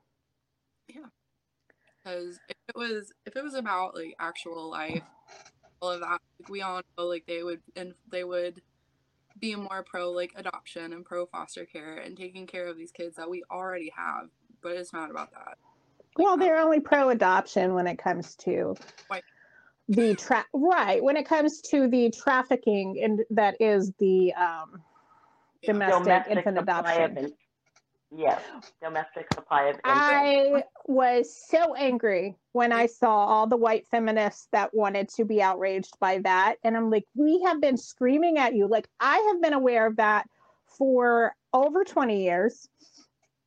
Because 2.08 2.40
if 2.48 2.56
it 2.68 2.76
was 2.76 3.12
if 3.26 3.36
it 3.36 3.42
was 3.42 3.54
about 3.54 3.94
like 3.94 4.14
actual 4.18 4.70
life, 4.70 5.02
all 5.80 5.90
of 5.90 6.00
that, 6.00 6.20
like, 6.40 6.48
we 6.48 6.62
all 6.62 6.80
know 6.96 7.06
like 7.06 7.24
they 7.26 7.42
would 7.42 7.60
and 7.76 7.94
they 8.10 8.24
would 8.24 8.60
be 9.38 9.54
more 9.54 9.84
pro 9.84 10.10
like 10.10 10.32
adoption 10.36 10.92
and 10.92 11.04
pro 11.04 11.26
foster 11.26 11.64
care 11.64 11.98
and 11.98 12.16
taking 12.16 12.46
care 12.46 12.66
of 12.66 12.76
these 12.76 12.90
kids 12.90 13.16
that 13.16 13.28
we 13.28 13.42
already 13.50 13.92
have. 13.96 14.28
But 14.62 14.72
it's 14.72 14.92
not 14.92 15.10
about 15.10 15.30
that. 15.32 15.56
Well, 16.16 16.36
they're 16.36 16.58
only 16.58 16.80
pro 16.80 17.10
adoption 17.10 17.74
when 17.74 17.86
it 17.86 17.98
comes 17.98 18.34
to 18.36 18.74
White. 19.06 19.22
the 19.88 20.16
tra- 20.16 20.46
right 20.52 21.02
when 21.02 21.16
it 21.16 21.26
comes 21.28 21.60
to 21.70 21.88
the 21.88 22.10
trafficking 22.10 23.00
and 23.02 23.20
that 23.30 23.60
is 23.60 23.92
the 23.98 24.32
um 24.34 24.82
Yeah. 25.62 25.72
domestic, 25.72 26.36
infant 26.36 26.58
supply 26.58 26.92
adoption. 26.94 27.32
Yes, 28.14 28.40
domestic 28.82 29.32
supply 29.34 29.64
of. 29.64 29.80
I 29.84 30.64
was 30.86 31.34
so 31.48 31.74
angry 31.74 32.36
when 32.52 32.72
I 32.72 32.86
saw 32.86 33.10
all 33.10 33.46
the 33.46 33.56
white 33.56 33.86
feminists 33.88 34.48
that 34.52 34.74
wanted 34.74 35.08
to 35.10 35.24
be 35.24 35.42
outraged 35.42 35.98
by 36.00 36.18
that. 36.18 36.56
And 36.64 36.76
I'm 36.76 36.90
like, 36.90 37.04
we 37.14 37.42
have 37.44 37.60
been 37.60 37.76
screaming 37.76 38.38
at 38.38 38.54
you. 38.54 38.66
Like, 38.68 38.88
I 39.00 39.16
have 39.30 39.42
been 39.42 39.52
aware 39.52 39.86
of 39.86 39.96
that 39.96 40.28
for 40.78 41.34
over 41.52 41.84
20 41.84 42.22
years. 42.22 42.68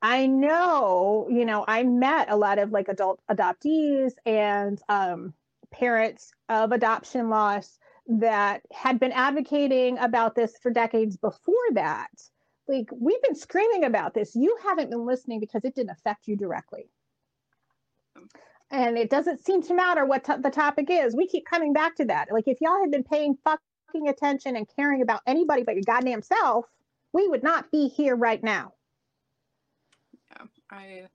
I 0.01 0.25
know, 0.25 1.27
you 1.29 1.45
know, 1.45 1.63
I 1.67 1.83
met 1.83 2.31
a 2.31 2.35
lot 2.35 2.57
of 2.57 2.71
like 2.71 2.87
adult 2.87 3.19
adoptees 3.29 4.13
and 4.25 4.81
um, 4.89 5.33
parents 5.71 6.31
of 6.49 6.71
adoption 6.71 7.29
loss 7.29 7.77
that 8.07 8.63
had 8.73 8.99
been 8.99 9.11
advocating 9.11 9.99
about 9.99 10.33
this 10.33 10.57
for 10.57 10.71
decades 10.71 11.17
before 11.17 11.55
that 11.73 12.09
like 12.71 12.89
we've 12.97 13.21
been 13.21 13.35
screaming 13.35 13.83
about 13.83 14.13
this. 14.13 14.35
You 14.35 14.57
haven't 14.63 14.89
been 14.89 15.05
listening 15.05 15.39
because 15.39 15.65
it 15.65 15.75
didn't 15.75 15.91
affect 15.91 16.27
you 16.27 16.35
directly. 16.35 16.89
And 18.71 18.97
it 18.97 19.09
doesn't 19.09 19.45
seem 19.45 19.61
to 19.63 19.73
matter 19.73 20.05
what 20.05 20.23
the 20.23 20.49
topic 20.49 20.87
is. 20.89 21.15
We 21.15 21.27
keep 21.27 21.45
coming 21.45 21.73
back 21.73 21.95
to 21.97 22.05
that. 22.05 22.29
Like 22.31 22.47
if 22.47 22.59
y'all 22.61 22.79
had 22.81 22.91
been 22.91 23.03
paying 23.03 23.37
fucking 23.43 24.07
attention 24.07 24.55
and 24.55 24.67
caring 24.75 25.01
about 25.01 25.21
anybody 25.27 25.63
but 25.63 25.75
your 25.75 25.83
goddamn 25.85 26.21
self 26.21 26.65
we 27.13 27.27
would 27.27 27.43
not 27.43 27.71
be 27.71 27.87
here 27.87 28.15
right 28.15 28.41
now. 28.43 28.73
Yeah, 30.31 30.45
I 30.69 31.07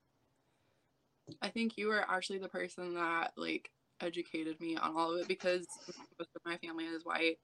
I 1.41 1.49
think 1.49 1.77
you 1.77 1.87
were 1.87 2.05
actually 2.07 2.39
the 2.39 2.49
person 2.49 2.93
that 2.95 3.31
like 3.35 3.69
educated 3.99 4.59
me 4.59 4.77
on 4.77 4.95
all 4.95 5.13
of 5.13 5.21
it 5.21 5.27
because 5.27 5.65
most 6.19 6.29
of 6.35 6.41
my 6.45 6.57
family 6.57 6.85
is 6.85 7.03
white. 7.03 7.37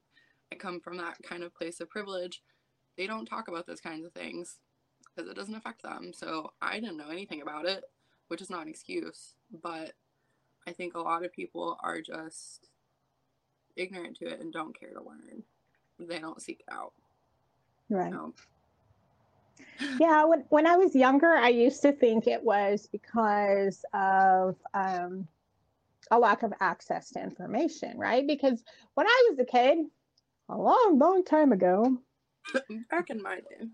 I 0.52 0.56
come 0.56 0.80
from 0.80 0.96
that 0.98 1.16
kind 1.22 1.42
of 1.42 1.54
place 1.54 1.80
of 1.80 1.90
privilege. 1.90 2.42
They 2.96 3.06
don't 3.06 3.26
talk 3.26 3.48
about 3.48 3.66
those 3.66 3.80
kinds 3.80 4.04
of 4.04 4.12
things 4.12 4.58
because 5.14 5.30
it 5.30 5.36
doesn't 5.36 5.54
affect 5.54 5.82
them. 5.82 6.12
So 6.14 6.52
I 6.62 6.80
didn't 6.80 6.96
know 6.96 7.10
anything 7.10 7.42
about 7.42 7.66
it, 7.66 7.84
which 8.28 8.40
is 8.40 8.50
not 8.50 8.62
an 8.62 8.68
excuse, 8.68 9.34
but 9.62 9.92
I 10.66 10.72
think 10.72 10.94
a 10.94 11.00
lot 11.00 11.24
of 11.24 11.32
people 11.32 11.78
are 11.82 12.00
just 12.00 12.68
ignorant 13.76 14.16
to 14.18 14.28
it 14.28 14.40
and 14.40 14.52
don't 14.52 14.78
care 14.78 14.90
to 14.90 15.02
learn. 15.02 15.42
They 15.98 16.18
don't 16.18 16.42
seek 16.42 16.60
it 16.60 16.72
out. 16.72 16.92
right 17.90 18.12
yeah 20.00 20.24
when, 20.24 20.44
when 20.48 20.66
i 20.66 20.76
was 20.76 20.94
younger 20.94 21.34
i 21.34 21.48
used 21.48 21.82
to 21.82 21.92
think 21.92 22.26
it 22.26 22.42
was 22.42 22.88
because 22.90 23.84
of 23.92 24.56
um, 24.74 25.26
a 26.10 26.18
lack 26.18 26.42
of 26.42 26.52
access 26.60 27.10
to 27.10 27.22
information 27.22 27.96
right 27.98 28.26
because 28.26 28.64
when 28.94 29.06
i 29.06 29.26
was 29.30 29.38
a 29.38 29.44
kid 29.44 29.78
a 30.48 30.56
long 30.56 30.98
long 30.98 31.24
time 31.24 31.52
ago 31.52 31.96
back 32.90 33.10
in 33.10 33.22
my 33.22 33.36
day. 33.36 33.66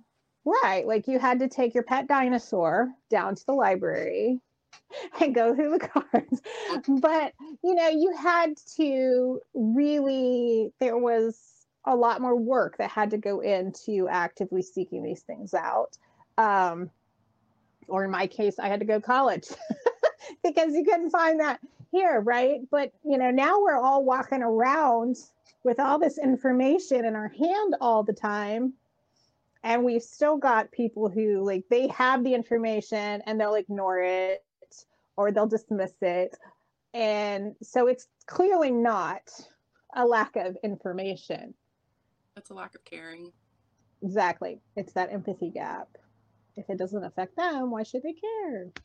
right 0.44 0.86
like 0.86 1.08
you 1.08 1.18
had 1.18 1.38
to 1.38 1.48
take 1.48 1.74
your 1.74 1.82
pet 1.82 2.06
dinosaur 2.06 2.90
down 3.08 3.34
to 3.34 3.44
the 3.46 3.52
library 3.52 4.40
and 5.20 5.34
go 5.34 5.54
through 5.54 5.70
the 5.70 5.88
cards. 5.88 6.40
But 7.00 7.32
you 7.62 7.74
know 7.74 7.88
you 7.88 8.14
had 8.16 8.56
to 8.76 9.40
really 9.54 10.72
there 10.80 10.98
was 10.98 11.38
a 11.86 11.96
lot 11.96 12.20
more 12.20 12.36
work 12.36 12.76
that 12.78 12.90
had 12.90 13.10
to 13.10 13.18
go 13.18 13.40
into 13.40 14.08
actively 14.08 14.62
seeking 14.62 15.02
these 15.02 15.22
things 15.22 15.54
out. 15.54 15.96
Um, 16.38 16.90
or 17.88 18.04
in 18.04 18.10
my 18.10 18.28
case 18.28 18.58
i 18.60 18.68
had 18.68 18.78
to 18.78 18.86
go 18.86 19.00
to 19.00 19.04
college 19.04 19.48
because 20.44 20.74
you 20.74 20.84
couldn't 20.84 21.10
find 21.10 21.40
that 21.40 21.58
here 21.90 22.20
right? 22.20 22.60
But 22.70 22.92
you 23.04 23.18
know 23.18 23.30
now 23.30 23.60
we're 23.60 23.76
all 23.76 24.04
walking 24.04 24.42
around 24.42 25.16
with 25.62 25.78
all 25.78 25.98
this 25.98 26.18
information 26.18 27.04
in 27.04 27.14
our 27.14 27.28
hand 27.28 27.76
all 27.80 28.02
the 28.02 28.12
time 28.12 28.74
and 29.62 29.84
we've 29.84 30.02
still 30.02 30.36
got 30.36 30.72
people 30.72 31.08
who 31.08 31.44
like 31.44 31.64
they 31.68 31.88
have 31.88 32.24
the 32.24 32.34
information 32.34 33.22
and 33.26 33.38
they'll 33.38 33.54
ignore 33.54 34.00
it 34.00 34.44
or 35.16 35.30
they'll 35.30 35.46
dismiss 35.46 35.92
it. 36.00 36.36
And 36.94 37.54
so 37.62 37.86
it's 37.86 38.08
clearly 38.26 38.70
not 38.70 39.22
a 39.94 40.06
lack 40.06 40.36
of 40.36 40.56
information. 40.64 41.54
It's 42.36 42.50
a 42.50 42.54
lack 42.54 42.74
of 42.74 42.84
caring. 42.84 43.32
exactly. 44.02 44.60
It's 44.76 44.94
that 44.94 45.12
empathy 45.12 45.50
gap. 45.50 45.88
If 46.56 46.70
it 46.70 46.78
doesn't 46.78 47.04
affect 47.04 47.36
them 47.36 47.70
why 47.70 47.82
should 47.82 48.02
they 48.02 48.14
care? 48.14 48.70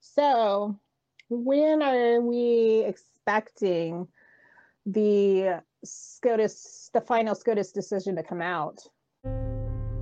So 0.00 0.80
when 1.28 1.82
are 1.82 2.20
we 2.20 2.84
expecting 2.86 4.06
the 4.84 5.62
SCOTUS, 5.84 6.90
the 6.92 7.00
final 7.00 7.34
SCOTUS 7.34 7.72
decision 7.72 8.16
to 8.16 8.22
come 8.22 8.40
out? 8.40 8.78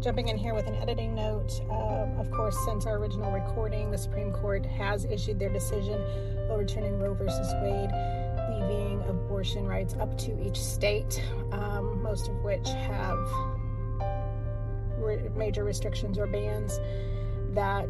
Jumping 0.01 0.29
in 0.29 0.37
here 0.37 0.53
with 0.53 0.67
an 0.67 0.75
editing 0.75 1.15
note. 1.15 1.51
Um, 1.71 2.19
of 2.19 2.31
course, 2.31 2.57
since 2.67 2.85
our 2.85 2.99
original 2.99 3.33
recording, 3.33 3.91
the 3.91 3.97
Supreme 3.97 4.33
Court 4.33 4.67
has 4.67 5.07
issued 5.07 5.39
their 5.39 5.49
decision 5.49 5.99
overturning 6.51 6.99
Roe 6.99 7.15
versus 7.15 7.51
Wade, 7.63 7.91
leaving 8.51 9.03
abortion 9.09 9.67
rights 9.67 9.95
up 9.95 10.19
to 10.19 10.47
each 10.47 10.61
state, 10.61 11.25
um, 11.53 12.03
most 12.03 12.29
of 12.29 12.35
which 12.45 12.69
have 12.69 13.19
re- 14.99 15.31
major 15.35 15.65
restrictions 15.65 16.19
or 16.19 16.27
bans 16.27 16.79
that 17.55 17.89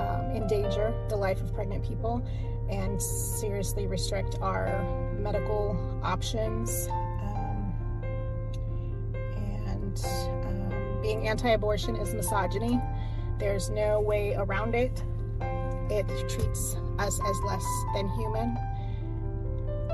um, 0.00 0.30
endanger 0.34 0.94
the 1.08 1.16
life 1.16 1.40
of 1.40 1.52
pregnant 1.54 1.84
people 1.84 2.24
and 2.70 3.00
seriously 3.02 3.86
restrict 3.86 4.38
our 4.40 4.82
medical 5.18 5.76
options. 6.02 6.88
Um, 6.88 7.74
and 9.66 10.04
um, 10.44 11.02
being 11.02 11.28
anti 11.28 11.50
abortion 11.50 11.96
is 11.96 12.14
misogyny. 12.14 12.80
There's 13.38 13.70
no 13.70 14.00
way 14.00 14.34
around 14.34 14.74
it. 14.74 15.02
It 15.90 16.06
treats 16.28 16.76
us 16.98 17.18
as 17.24 17.40
less 17.44 17.66
than 17.94 18.08
human 18.10 18.56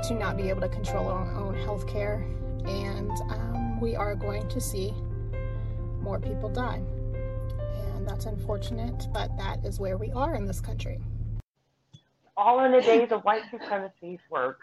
to 0.03 0.13
not 0.13 0.37
be 0.37 0.49
able 0.49 0.61
to 0.61 0.69
control 0.69 1.07
our 1.07 1.33
own 1.35 1.55
health 1.55 1.87
care. 1.87 2.25
And 2.65 3.11
um, 3.29 3.79
we 3.79 3.95
are 3.95 4.13
going 4.13 4.47
to 4.49 4.61
see 4.61 4.93
more 6.01 6.19
people 6.19 6.49
die. 6.49 6.81
And 8.07 8.15
that's 8.15 8.25
unfortunate, 8.25 9.07
but 9.11 9.35
that 9.37 9.65
is 9.65 9.81
where 9.81 9.97
we 9.97 10.11
are 10.13 10.35
in 10.35 10.45
this 10.45 10.61
country. 10.61 11.01
All 12.37 12.63
in 12.63 12.71
the 12.71 12.81
days 12.81 13.11
of 13.11 13.21
white 13.23 13.41
supremacy's 13.51 14.19
work. 14.29 14.59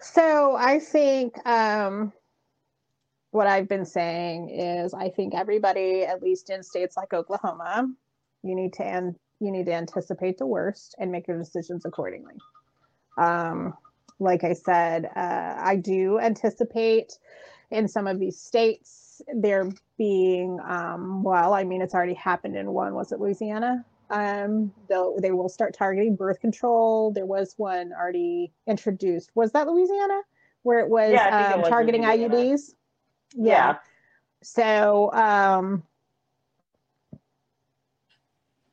So 0.00 0.56
I 0.56 0.78
think 0.78 1.46
um, 1.46 2.10
what 3.32 3.46
I've 3.46 3.68
been 3.68 3.84
saying 3.84 4.48
is 4.48 4.94
I 4.94 5.10
think 5.10 5.34
everybody, 5.34 6.04
at 6.04 6.22
least 6.22 6.48
in 6.48 6.62
states 6.62 6.96
like 6.96 7.12
Oklahoma, 7.12 7.86
you 8.42 8.54
need 8.54 8.72
to 8.74 8.84
an- 8.84 9.16
you 9.40 9.50
need 9.50 9.66
to 9.66 9.74
anticipate 9.74 10.38
the 10.38 10.46
worst 10.46 10.94
and 10.98 11.12
make 11.12 11.28
your 11.28 11.36
decisions 11.36 11.84
accordingly. 11.84 12.36
Um, 13.18 13.74
like 14.18 14.42
I 14.42 14.54
said, 14.54 15.04
uh, 15.04 15.54
I 15.58 15.76
do 15.76 16.18
anticipate 16.18 17.18
in 17.70 17.88
some 17.88 18.06
of 18.06 18.18
these 18.18 18.40
states 18.40 18.99
there 19.34 19.70
being 19.98 20.58
um, 20.66 21.22
well, 21.22 21.54
I 21.54 21.64
mean, 21.64 21.82
it's 21.82 21.94
already 21.94 22.14
happened 22.14 22.56
in 22.56 22.72
one. 22.72 22.94
Was 22.94 23.12
it 23.12 23.20
Louisiana? 23.20 23.84
Um, 24.10 24.72
they'll 24.88 25.20
they 25.20 25.30
will 25.30 25.48
start 25.48 25.74
targeting 25.74 26.16
birth 26.16 26.40
control. 26.40 27.12
There 27.12 27.26
was 27.26 27.54
one 27.56 27.92
already 27.92 28.52
introduced. 28.66 29.30
Was 29.34 29.52
that 29.52 29.66
Louisiana, 29.68 30.20
where 30.62 30.80
it 30.80 30.88
was, 30.88 31.12
Yeah, 31.12 31.24
think 31.24 31.50
it 31.50 31.54
um, 31.54 31.60
was 31.60 31.68
targeting 31.68 32.02
Louisiana. 32.02 32.34
IUDs? 32.34 32.74
Yeah. 33.34 33.76
So, 34.42 35.12
um, 35.12 35.82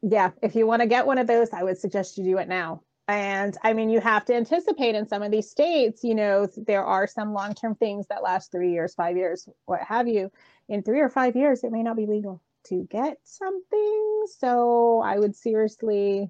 yeah, 0.02 0.32
if 0.42 0.56
you 0.56 0.66
want 0.66 0.82
to 0.82 0.88
get 0.88 1.06
one 1.06 1.18
of 1.18 1.28
those, 1.28 1.50
I 1.52 1.64
would 1.64 1.78
suggest 1.78 2.18
you 2.18 2.24
do 2.24 2.38
it 2.38 2.48
now 2.48 2.82
And 3.08 3.58
I 3.64 3.74
mean, 3.74 3.90
you 3.90 4.02
have 4.02 4.26
to 4.26 4.36
anticipate 4.36 4.96
in 4.96 5.08
some 5.08 5.24
of 5.24 5.32
these 5.32 5.50
states, 5.50 6.04
you 6.04 6.14
know, 6.14 6.48
there 6.58 6.84
are 6.84 7.08
some 7.08 7.34
long 7.34 7.54
term 7.54 7.76
things 7.76 8.08
that 8.08 8.22
last 8.22 8.52
three 8.52 8.72
years, 8.72 8.94
five 8.96 9.16
years, 9.16 9.48
what 9.66 9.82
have 9.82 10.08
you. 10.08 10.30
In 10.68 10.84
three 10.84 11.00
or 11.00 11.10
five 11.10 11.36
years, 11.36 11.64
it 11.64 11.72
may 11.72 11.84
not 11.84 11.96
be 11.96 12.06
legal 12.06 12.42
to 12.66 12.86
get 12.90 13.18
something. 13.24 14.26
So 14.38 15.02
I 15.06 15.20
would 15.20 15.36
seriously 15.36 16.30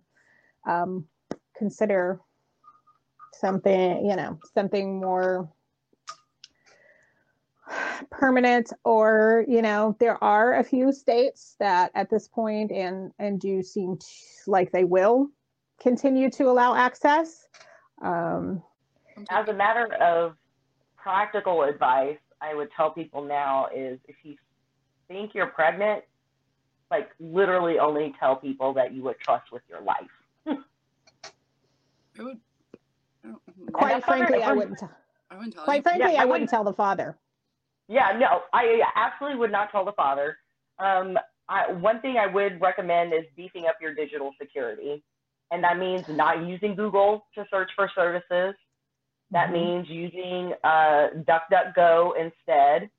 um, 0.68 1.06
consider 1.58 2.22
something, 3.34 4.06
you 4.06 4.16
know, 4.16 4.40
something 4.54 5.02
more 5.02 5.50
permanent 8.10 8.72
or 8.86 9.44
you 9.48 9.62
know 9.62 9.96
there 10.00 10.24
are 10.24 10.56
a 10.56 10.64
few 10.64 10.94
states 10.94 11.56
that 11.60 11.92
at 11.96 12.10
this 12.10 12.28
point 12.28 12.72
and 12.72 13.12
and 13.20 13.42
do 13.42 13.62
seem 13.62 13.98
like 14.48 14.72
they 14.72 14.86
will 14.86 15.30
continue 15.82 16.30
to 16.32 16.44
allow 16.46 16.76
access 16.76 17.48
um, 18.02 18.62
as 19.30 19.48
a 19.48 19.54
matter 19.54 19.94
of 20.02 20.36
practical 20.96 21.64
advice 21.64 22.18
i 22.42 22.54
would 22.54 22.70
tell 22.76 22.90
people 22.92 23.24
now 23.24 23.68
is 23.76 24.00
if 24.08 24.16
you 24.24 24.36
think 25.08 25.32
you're 25.34 25.48
pregnant 25.48 26.04
like 26.92 27.10
literally 27.20 27.80
only 27.80 28.14
tell 28.20 28.36
people 28.36 28.74
that 28.74 28.94
you 28.94 29.04
would 29.04 29.20
trust 29.20 29.52
with 29.52 29.62
your 29.70 29.82
life 29.82 30.58
I 32.20 32.24
would. 32.24 32.40
I 33.26 33.32
quite 33.72 34.04
frankly 34.04 34.42
i 34.44 34.54
wouldn't 34.54 34.80
t- 34.80 34.86
I 35.30 35.36
wouldn't 35.36 35.54
tell 35.56 35.64
quite 35.64 35.84
frankly 35.84 36.14
Yeah, 36.14 36.20
I 36.20 36.24
i 36.24 36.26
wouldn't 36.26 36.32
wouldn't- 36.32 36.50
tell 36.50 36.64
the 36.64 36.74
father 36.74 37.18
Yeah, 37.88 38.18
no, 38.20 38.42
I 38.54 38.82
absolutely 38.96 39.40
would 39.40 39.52
not 39.52 39.72
tell 39.72 39.86
the 39.86 39.94
father. 39.94 40.38
Um, 40.78 41.18
I, 41.48 41.72
one 41.72 42.02
thing 42.02 42.18
I 42.18 42.28
would 42.28 42.60
recommend 42.60 43.14
is 43.14 43.24
beefing 43.38 43.66
up 43.66 43.78
your 43.82 43.94
digital 43.96 44.32
security. 44.42 45.02
And 45.52 45.64
that 45.64 45.78
means 45.78 46.04
not 46.10 46.46
using 46.46 46.76
Google 46.76 47.26
to 47.36 47.46
search 47.50 47.70
for 47.76 47.90
services. 47.96 48.56
That 49.32 49.50
Mhm. 49.50 49.54
means 49.54 49.90
using 49.90 50.54
uh, 50.64 51.10
DuckDuckGo 51.28 52.18
instead. 52.18 52.90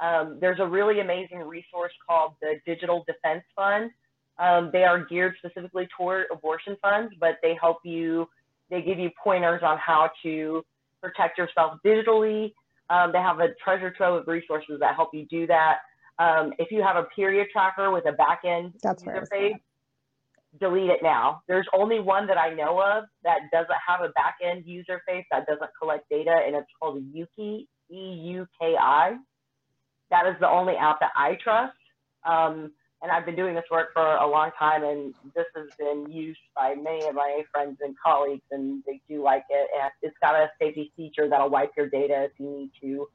Um, 0.00 0.38
there's 0.40 0.60
a 0.60 0.66
really 0.66 1.00
amazing 1.00 1.40
resource 1.40 1.92
called 2.06 2.34
the 2.40 2.60
Digital 2.66 3.04
Defense 3.06 3.44
Fund. 3.54 3.90
Um, 4.38 4.70
they 4.70 4.84
are 4.84 4.98
geared 4.98 5.36
specifically 5.38 5.86
toward 5.96 6.26
abortion 6.32 6.76
funds, 6.76 7.14
but 7.20 7.38
they 7.42 7.54
help 7.54 7.78
you, 7.84 8.28
they 8.70 8.82
give 8.82 8.98
you 8.98 9.10
pointers 9.22 9.62
on 9.62 9.78
how 9.78 10.10
to 10.22 10.64
protect 11.00 11.38
yourself 11.38 11.78
digitally 11.84 12.52
um, 12.90 13.12
they 13.12 13.18
have 13.18 13.40
a 13.40 13.48
treasure 13.62 13.90
trove 13.90 14.20
of 14.20 14.28
resources 14.28 14.78
that 14.80 14.94
help 14.94 15.14
you 15.14 15.26
do 15.26 15.46
that. 15.46 15.78
Um, 16.18 16.52
if 16.58 16.70
you 16.70 16.82
have 16.82 16.96
a 16.96 17.04
period 17.04 17.48
tracker 17.52 17.90
with 17.90 18.04
a 18.06 18.12
backend 18.12 18.72
That's 18.82 19.04
where 19.04 19.16
I 19.16 19.20
was 19.20 19.28
interface, 19.30 19.60
delete 20.60 20.90
it 20.90 21.00
now. 21.02 21.42
There's 21.48 21.66
only 21.72 22.00
one 22.00 22.26
that 22.26 22.38
I 22.38 22.52
know 22.54 22.80
of 22.80 23.04
that 23.22 23.40
doesn't 23.52 23.70
have 23.86 24.00
a 24.00 24.08
back 24.10 24.36
end 24.42 24.64
user 24.66 25.02
face 25.06 25.24
that 25.30 25.46
doesn't 25.46 25.70
collect 25.80 26.08
data, 26.08 26.34
and 26.46 26.54
it's 26.54 26.68
called 26.80 27.02
Euki, 27.14 27.66
E-U-K-I. 27.90 29.16
That 30.10 30.26
is 30.26 30.34
the 30.40 30.48
only 30.48 30.74
app 30.74 31.00
that 31.00 31.10
I 31.16 31.36
trust. 31.42 31.76
Um, 32.24 32.72
and 33.02 33.12
I've 33.12 33.26
been 33.26 33.36
doing 33.36 33.54
this 33.54 33.64
work 33.70 33.88
for 33.92 34.16
a 34.16 34.26
long 34.26 34.50
time, 34.58 34.82
and 34.82 35.14
this 35.34 35.44
has 35.54 35.66
been 35.78 36.10
used 36.10 36.40
by 36.56 36.74
many 36.74 37.04
of 37.06 37.14
my 37.14 37.42
friends 37.52 37.78
and 37.82 37.94
colleagues, 38.02 38.44
and 38.50 38.82
they 38.86 39.00
do 39.08 39.22
like 39.22 39.44
it. 39.50 39.68
And 39.78 39.90
it's 40.00 40.16
got 40.22 40.34
a 40.34 40.48
safety 40.58 40.90
feature 40.96 41.28
that'll 41.28 41.50
wipe 41.50 41.72
your 41.76 41.88
data 41.88 42.24
if 42.24 42.30
you 42.38 42.50
need 42.50 42.70
to 42.80 43.08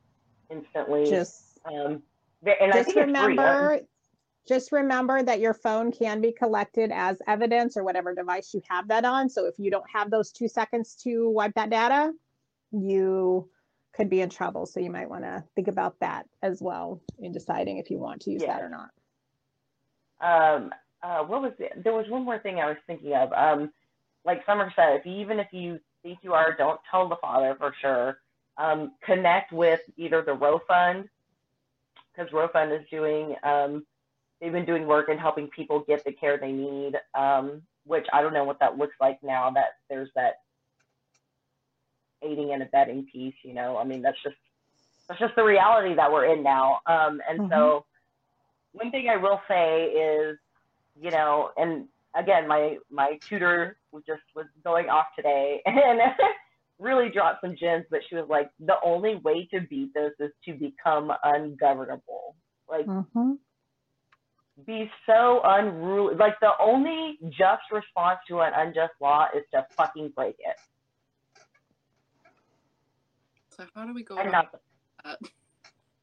instantly. 0.52 1.10
just 1.10 1.60
um, 1.66 2.04
and 2.46 2.72
I 2.72 2.84
just 2.84 2.94
think 2.94 3.10
it's 3.10 3.20
free. 3.20 3.82
Just 4.50 4.72
remember 4.72 5.22
that 5.22 5.40
your 5.40 5.54
phone 5.54 5.92
can 5.92 6.22
be 6.22 6.32
collected 6.32 6.92
as 6.92 7.22
evidence 7.28 7.78
or 7.78 7.84
whatever 7.84 8.16
device 8.16 8.52
you 8.54 8.62
have 8.68 8.88
that 8.88 9.06
on 9.06 9.30
so 9.30 9.46
if 9.46 9.60
you 9.60 9.70
don't 9.70 9.90
have 9.94 10.10
those 10.10 10.32
two 10.32 10.48
seconds 10.48 10.96
to 11.04 11.30
wipe 11.30 11.54
that 11.54 11.70
data 11.70 12.12
you 12.72 13.48
could 13.94 14.10
be 14.10 14.22
in 14.22 14.30
trouble 14.30 14.66
so 14.66 14.80
you 14.80 14.92
might 14.92 15.10
want 15.10 15.24
to 15.24 15.44
think 15.56 15.68
about 15.68 16.00
that 16.00 16.26
as 16.42 16.62
well 16.62 17.00
in 17.20 17.32
deciding 17.32 17.78
if 17.78 17.90
you 17.90 18.00
want 18.00 18.22
to 18.22 18.32
use 18.32 18.42
that 18.42 18.62
or 18.62 18.70
not 18.70 18.90
um, 20.22 20.72
uh, 21.02 21.24
what 21.24 21.42
was 21.42 21.54
it? 21.60 21.84
There 21.84 21.94
was 21.94 22.10
one 22.10 22.24
more 22.24 22.40
thing 22.40 22.60
I 22.60 22.68
was 22.68 22.78
thinking 22.88 23.14
of. 23.14 23.32
Um, 23.34 23.72
like 24.26 24.46
Summer 24.46 24.72
said, 24.76 25.00
if 25.00 25.06
you, 25.06 25.14
even 25.14 25.40
if 25.40 25.48
you 25.52 25.80
think 26.04 26.20
you 26.22 26.34
are, 26.34 26.56
don't 26.56 26.80
tell 26.90 27.08
the 27.08 27.16
father 27.18 27.56
for 27.58 27.74
sure. 27.82 28.20
Um, 28.58 28.94
connect 29.02 29.54
with 29.54 29.80
either 29.96 30.22
the 30.22 30.34
Roe 30.34 30.60
Fund, 30.68 31.08
because 32.12 32.34
Roe 32.34 32.50
Fund 32.50 32.74
is 32.74 32.82
doing, 32.92 33.36
um, 33.44 33.86
they've 34.40 34.52
been 34.52 34.66
doing 34.66 34.88
work 34.88 35.10
and 35.10 35.20
helping 35.20 35.48
people 35.48 35.84
get 35.88 36.04
the 36.06 36.12
care 36.12 36.38
they 36.38 36.52
need, 36.52 36.94
um, 37.18 37.62
which 37.86 38.06
I 38.14 38.22
don't 38.22 38.34
know 38.34 38.44
what 38.44 38.60
that 38.60 38.78
looks 38.78 38.96
like 39.02 39.22
now 39.24 39.50
that 39.52 39.78
there's 39.90 40.10
that 40.16 40.36
aiding 42.22 42.54
and 42.54 42.62
abetting 42.64 43.06
piece, 43.12 43.36
you 43.44 43.54
know, 43.54 43.78
I 43.78 43.84
mean, 43.84 44.02
that's 44.02 44.22
just, 44.24 44.36
that's 45.08 45.20
just 45.20 45.36
the 45.36 45.44
reality 45.44 45.96
that 45.96 46.12
we're 46.12 46.26
in 46.26 46.44
now. 46.44 46.80
Um, 46.86 47.22
and 47.28 47.50
so 47.50 47.86
one 48.74 48.92
thing 48.92 49.10
I 49.10 49.18
will 49.18 49.42
say 49.48 49.86
is, 49.86 50.38
you 51.02 51.12
know, 51.12 51.52
and 51.58 51.88
again, 52.16 52.48
my 52.48 52.78
my 52.90 53.18
tutor 53.28 53.78
was 53.92 54.04
just 54.06 54.22
was 54.36 54.46
going 54.64 54.90
off 54.90 55.08
today 55.16 55.62
and 55.66 56.00
really 56.80 57.10
dropped 57.10 57.42
some 57.42 57.56
gems, 57.56 57.86
but 57.90 58.02
she 58.08 58.16
was 58.16 58.28
like, 58.30 58.50
the 58.60 58.76
only 58.84 59.16
way 59.16 59.48
to 59.54 59.62
beat 59.62 59.94
this 59.94 60.14
is 60.20 60.32
to 60.46 60.54
become 60.54 61.12
ungovernable. 61.24 62.36
Like, 62.70 62.86
Mhm. 62.86 63.38
Be 64.66 64.90
so 65.06 65.42
unruly. 65.44 66.16
Like, 66.16 66.40
the 66.40 66.52
only 66.60 67.18
just 67.30 67.64
response 67.72 68.20
to 68.28 68.40
an 68.40 68.54
unjust 68.56 68.94
law 69.02 69.28
is 69.36 69.44
to 69.54 69.66
fucking 69.76 70.14
break 70.16 70.36
it. 70.40 70.56
So 73.50 73.66
how 73.76 73.86
do 73.86 73.94
we 73.94 74.04
go 74.04 74.18
And 74.18 74.30
about 74.30 74.54
not 74.54 74.62
that? 75.22 75.32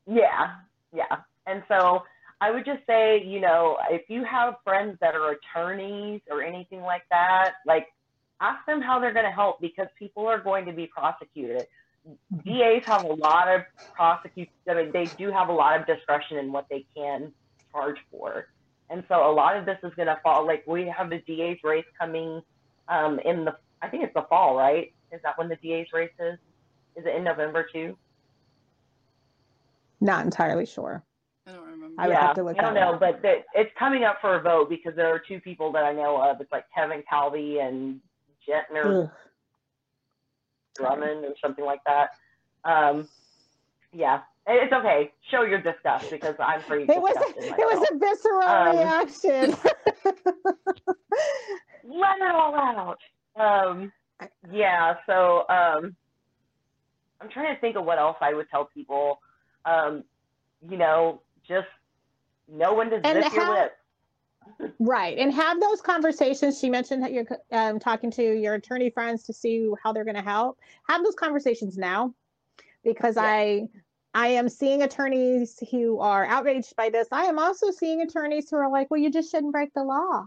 Yeah, 0.07 0.57
yeah. 0.95 1.23
And 1.47 1.63
so 1.69 2.03
I 2.41 2.51
would 2.51 2.65
just 2.65 2.87
say, 2.87 3.23
you 3.25 3.41
know, 3.41 3.79
if 3.91 4.03
you 4.09 4.25
have 4.25 4.57
friends 4.63 4.99
that 5.01 5.15
are 5.15 5.33
attorneys 5.33 6.21
or 6.31 6.43
anything 6.43 6.81
like 6.81 7.03
that, 7.11 7.55
like 7.67 7.87
ask 8.41 8.65
them 8.67 8.83
how 8.83 9.01
they're 9.01 9.15
going 9.15 9.25
to 9.25 9.31
help 9.31 9.61
because 9.61 9.87
people 9.99 10.27
are 10.27 10.39
going 10.39 10.67
to 10.67 10.73
be 10.73 10.87
prosecuted. 10.87 11.67
DAs 12.45 12.83
have 12.85 13.05
a 13.05 13.13
lot 13.13 13.49
of 13.49 13.63
prosecute. 13.95 14.49
I 14.69 14.75
mean, 14.75 14.93
they 14.93 15.07
do 15.07 15.31
have 15.31 15.49
a 15.49 15.53
lot 15.53 15.81
of 15.81 15.87
discretion 15.87 16.37
in 16.37 16.53
what 16.53 16.67
they 16.69 16.85
can 16.95 17.33
charge 17.77 17.99
for, 18.11 18.49
and 18.91 19.05
so 19.09 19.31
a 19.31 19.33
lot 19.33 19.57
of 19.57 19.67
this 19.67 19.79
is 19.83 19.93
going 19.95 20.09
to 20.09 20.19
fall. 20.23 20.47
Like 20.47 20.65
we 20.67 20.87
have 20.97 21.11
the 21.11 21.19
DA's 21.27 21.59
race 21.63 21.85
coming 21.99 22.43
um, 22.89 23.19
in 23.25 23.45
the. 23.45 23.57
I 23.83 23.89
think 23.89 24.05
it's 24.05 24.15
the 24.15 24.27
fall, 24.29 24.57
right? 24.57 24.93
Is 25.13 25.21
that 25.23 25.37
when 25.39 25.49
the 25.49 25.57
DA's 25.57 25.89
race 25.93 26.11
is? 26.19 26.39
Is 26.97 27.05
it 27.05 27.15
in 27.15 27.25
November 27.25 27.67
too? 27.73 27.97
not 30.01 30.25
entirely 30.25 30.67
sure 30.67 31.03
I 31.47 31.53
don't 31.53 31.65
remember. 31.65 31.95
I 31.99 32.09
would 32.09 32.13
yeah, 32.15 32.27
have 32.27 32.35
to 32.37 32.43
look 32.43 32.59
I 32.59 32.63
don't 32.63 32.75
know, 32.75 32.95
up. 32.95 33.01
but 33.01 33.23
the, 33.23 33.37
it's 33.55 33.71
coming 33.79 34.03
up 34.03 34.19
for 34.21 34.35
a 34.35 34.43
vote 34.43 34.69
because 34.69 34.97
there 34.97 35.09
are 35.15 35.21
two 35.21 35.41
people 35.41 35.71
that 35.73 35.85
I 35.85 35.93
know 35.93 36.21
of. 36.21 36.41
It's 36.41 36.51
like 36.51 36.65
Kevin 36.75 37.05
Calvey 37.11 37.61
and 37.61 38.01
Gentner 38.49 39.05
Ugh. 39.05 39.11
Drummond 40.75 41.25
or 41.25 41.35
something 41.41 41.65
like 41.65 41.79
that. 41.87 42.11
Um, 42.65 43.09
yeah, 43.93 44.17
It- 44.17 44.23
it's 44.47 44.73
okay. 44.73 45.13
Show 45.31 45.43
your 45.43 45.61
disgust 45.61 46.11
because 46.11 46.35
I'm 46.39 46.63
pretty 46.63 46.85
it 46.93 47.01
was 47.01 47.15
disgusted 47.15 47.59
it 47.59 47.67
was 47.67 47.89
a 47.91 47.99
visceral 47.99 48.43
Um, 48.43 48.77
reaction 48.77 49.51
Let 51.89 52.19
it 52.19 52.35
all 52.35 52.55
out. 52.55 52.99
Um, 53.37 53.93
yeah, 54.51 54.97
so 55.07 55.45
um, 55.49 55.95
I'm 57.21 57.29
trying 57.31 57.55
to 57.55 57.61
think 57.61 57.77
of 57.77 57.85
what 57.85 57.99
else 57.99 58.17
I 58.21 58.35
would 58.35 58.49
tell 58.51 58.65
people. 58.65 59.21
Um, 59.65 60.03
you 60.69 60.77
know, 60.77 61.21
just 61.47 61.69
know 62.49 62.75
when 62.75 62.91
to 62.91 63.01
And 63.05 63.23
zip 63.23 63.33
your 63.33 63.55
lips. 63.55 63.75
Right. 64.79 65.19
And 65.19 65.33
have 65.33 65.61
those 65.61 65.81
conversations. 65.81 66.61
She 66.61 66.71
mentioned 66.71 67.03
that 67.03 67.13
you're 67.13 67.27
um, 67.51 67.81
talking 67.81 68.13
to 68.13 68.23
your 68.23 68.55
attorney 68.55 68.91
friends 68.91 69.25
to 69.25 69.33
see 69.33 69.69
how 69.83 69.93
they're 69.93 70.05
going 70.05 70.15
to 70.17 70.23
help. 70.23 70.59
Have 70.89 71.03
those 71.03 71.17
conversations 71.17 71.77
now 71.77 72.15
because 72.85 73.17
Yeah. 73.17 73.23
I 73.25 73.69
I 74.17 74.29
am 74.29 74.49
seeing 74.49 74.83
attorneys 74.83 75.63
who 75.71 76.01
are 76.01 76.25
outraged 76.25 76.75
by 76.75 76.89
this. 76.89 77.07
I 77.13 77.25
am 77.25 77.39
also 77.39 77.71
seeing 77.71 78.01
attorneys 78.01 78.49
who 78.49 78.57
are 78.57 78.71
like, 78.71 78.91
well, 78.91 78.99
you 78.99 79.11
just 79.11 79.31
shouldn't 79.31 79.53
break 79.53 79.75
the 79.75 79.85
law. 79.85 80.27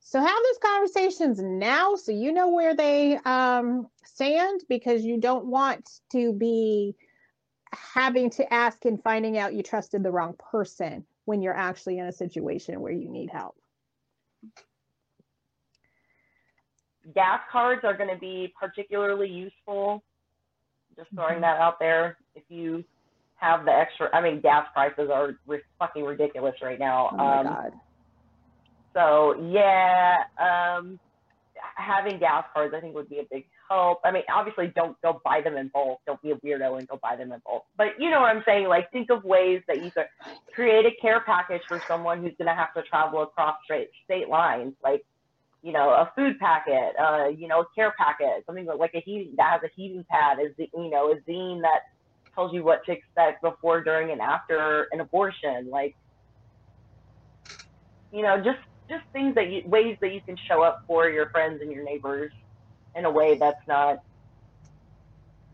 So 0.00 0.20
have 0.20 0.28
those 0.28 0.58
conversations 0.62 1.40
now 1.40 1.96
so 1.96 2.12
you 2.12 2.30
know 2.30 2.50
where 2.50 2.76
they 2.76 3.16
um, 3.24 3.88
stand 4.04 4.60
because 4.68 5.02
you 5.02 5.18
don't 5.18 5.46
want 5.46 5.88
to 6.12 6.34
be 6.34 6.94
having 7.72 8.28
to 8.32 8.52
ask 8.52 8.84
and 8.84 9.02
finding 9.02 9.38
out 9.38 9.54
you 9.54 9.62
trusted 9.62 10.02
the 10.02 10.12
wrong 10.12 10.34
person 10.52 11.06
when 11.24 11.40
you're 11.40 11.56
actually 11.56 11.98
in 11.98 12.06
a 12.06 12.12
situation 12.12 12.82
where 12.82 12.92
you 12.92 13.08
need 13.08 13.30
help. 13.30 13.56
gas 17.14 17.40
cards 17.50 17.82
are 17.84 17.96
going 17.96 18.10
to 18.10 18.18
be 18.18 18.52
particularly 18.58 19.28
useful. 19.28 20.02
Just 20.96 21.10
throwing 21.14 21.38
Mhm. 21.38 21.42
that 21.42 21.60
out 21.60 21.78
there. 21.78 22.18
If 22.34 22.44
you 22.48 22.84
have 23.36 23.64
the 23.64 23.72
extra, 23.72 24.08
I 24.14 24.20
mean, 24.20 24.40
gas 24.40 24.66
prices 24.72 25.10
are 25.12 25.36
ri- 25.46 25.62
fucking 25.78 26.04
ridiculous 26.04 26.54
right 26.62 26.78
now. 26.78 27.10
Oh 27.12 27.16
my 27.16 27.38
um, 27.38 27.46
God. 27.46 27.72
So 28.94 29.50
yeah, 29.52 30.24
um, 30.38 30.98
having 31.76 32.18
gas 32.18 32.44
cards, 32.52 32.74
I 32.76 32.80
think, 32.80 32.94
would 32.94 33.08
be 33.08 33.18
a 33.18 33.26
big 33.30 33.44
help. 33.68 34.00
I 34.04 34.10
mean, 34.10 34.22
obviously, 34.34 34.72
don't 34.74 35.00
go 35.02 35.20
buy 35.24 35.40
them 35.42 35.56
in 35.56 35.68
bulk. 35.68 36.00
Don't 36.06 36.20
be 36.22 36.30
a 36.30 36.36
weirdo 36.36 36.78
and 36.78 36.88
go 36.88 36.98
buy 37.02 37.16
them 37.16 37.32
in 37.32 37.40
bulk. 37.44 37.64
But 37.76 37.88
you 37.98 38.10
know 38.10 38.20
what 38.20 38.34
I'm 38.34 38.42
saying? 38.46 38.68
Like, 38.68 38.90
think 38.92 39.10
of 39.10 39.22
ways 39.24 39.62
that 39.68 39.82
you 39.82 39.90
could 39.90 40.06
create 40.54 40.86
a 40.86 40.90
care 41.00 41.20
package 41.20 41.62
for 41.68 41.82
someone 41.86 42.22
who's 42.22 42.32
going 42.38 42.48
to 42.48 42.54
have 42.54 42.72
to 42.74 42.82
travel 42.82 43.22
across 43.22 43.56
state 43.64 43.90
state 44.04 44.28
lines. 44.28 44.72
Like, 44.82 45.04
you 45.62 45.72
know, 45.72 45.90
a 45.90 46.10
food 46.16 46.38
packet, 46.38 46.94
uh, 46.98 47.28
you 47.28 47.48
know, 47.48 47.60
a 47.60 47.66
care 47.74 47.92
packet, 47.98 48.44
something 48.46 48.66
like 48.78 48.94
a 48.94 49.00
heating 49.00 49.34
that 49.36 49.60
has 49.60 49.60
a 49.64 49.74
heating 49.74 50.04
pad, 50.08 50.38
is 50.42 50.52
you 50.58 50.90
know, 50.90 51.12
a 51.12 51.16
zine 51.30 51.60
that 51.62 51.80
tells 52.36 52.52
you 52.52 52.62
what 52.62 52.84
to 52.84 52.92
expect 52.92 53.42
before, 53.42 53.82
during, 53.82 54.12
and 54.12 54.20
after 54.20 54.86
an 54.92 55.00
abortion. 55.00 55.68
Like, 55.70 55.96
you 58.12 58.22
know, 58.22 58.36
just 58.36 58.58
just 58.88 59.02
things 59.12 59.34
that 59.34 59.50
you 59.50 59.62
ways 59.66 59.96
that 60.00 60.12
you 60.12 60.20
can 60.20 60.36
show 60.46 60.62
up 60.62 60.84
for 60.86 61.08
your 61.08 61.30
friends 61.30 61.60
and 61.60 61.72
your 61.72 61.82
neighbors 61.82 62.30
in 62.94 63.04
a 63.04 63.10
way 63.10 63.36
that's 63.36 63.66
not, 63.66 64.02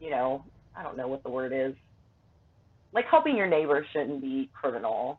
you 0.00 0.10
know, 0.10 0.44
I 0.76 0.82
don't 0.82 0.98
know 0.98 1.08
what 1.08 1.22
the 1.22 1.30
word 1.30 1.52
is. 1.54 1.74
Like 2.92 3.06
helping 3.06 3.36
your 3.36 3.46
neighbors 3.46 3.86
shouldn't 3.92 4.20
be 4.20 4.50
criminal, 4.52 5.18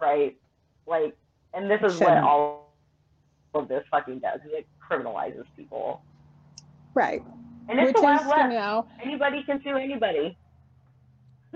right? 0.00 0.36
Like, 0.86 1.16
and 1.54 1.70
this 1.70 1.80
is 1.82 2.00
what 2.00 2.18
all 2.18 2.72
of 3.54 3.68
this 3.68 3.84
fucking 3.90 4.18
does. 4.18 4.40
It 4.46 4.66
criminalizes 4.90 5.44
people. 5.56 6.02
Right. 6.94 7.22
And 7.68 7.78
it's 7.78 7.88
Which 7.88 7.96
the 7.96 8.02
Wild 8.02 8.26
West. 8.26 8.52
You 8.52 8.58
know, 8.58 8.86
anybody 9.02 9.42
can 9.44 9.62
sue 9.62 9.76
anybody. 9.76 10.36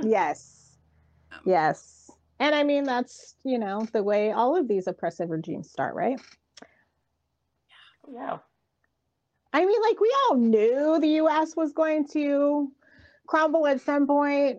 Yes. 0.01 0.79
Um, 1.33 1.41
yes. 1.45 2.11
And 2.39 2.55
I 2.55 2.63
mean, 2.65 2.85
that's, 2.85 3.37
you 3.45 3.59
know, 3.59 3.87
the 3.93 4.03
way 4.03 4.33
all 4.33 4.57
of 4.57 4.69
these 4.69 4.87
oppressive 4.87 5.31
regimes 5.31 5.71
start, 5.71 5.95
right? 5.95 6.21
Yeah. 8.13 8.39
I 9.53 9.65
mean, 9.65 9.81
like, 9.83 10.01
we 10.01 10.15
all 10.29 10.37
knew 10.37 10.99
the 11.01 11.21
US 11.23 11.55
was 11.57 11.73
going 11.73 12.09
to 12.09 12.73
crumble 13.27 13.67
at 13.67 13.81
some 13.81 14.07
point. 14.07 14.59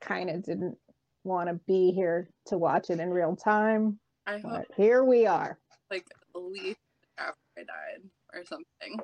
Kind 0.00 0.30
of 0.30 0.42
didn't 0.42 0.78
want 1.22 1.48
to 1.48 1.54
be 1.66 1.92
here 1.92 2.28
to 2.46 2.58
watch 2.58 2.90
it 2.90 2.98
in 2.98 3.10
real 3.10 3.36
time. 3.36 3.98
I 4.26 4.38
hope 4.38 4.64
here 4.76 5.04
we 5.04 5.26
are. 5.26 5.58
Like, 5.90 6.06
at 6.34 6.42
least 6.42 6.80
after 7.18 7.38
I 7.58 7.60
died 7.60 8.02
or 8.32 8.44
something. 8.44 9.00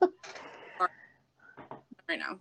right 2.08 2.18
now. 2.18 2.38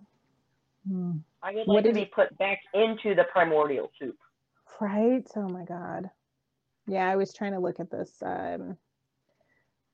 Hmm. 0.87 1.17
I 1.41 1.53
would 1.53 1.67
like 1.67 1.83
to 1.85 1.93
be 1.93 2.05
put 2.05 2.35
back 2.37 2.59
into 2.73 3.15
the 3.15 3.25
primordial 3.31 3.91
soup. 3.99 4.17
Right? 4.79 5.25
Oh 5.35 5.49
my 5.49 5.63
god. 5.63 6.09
Yeah, 6.87 7.09
I 7.09 7.15
was 7.15 7.33
trying 7.33 7.53
to 7.53 7.59
look 7.59 7.79
at 7.79 7.89
this, 7.89 8.11
um, 8.23 8.77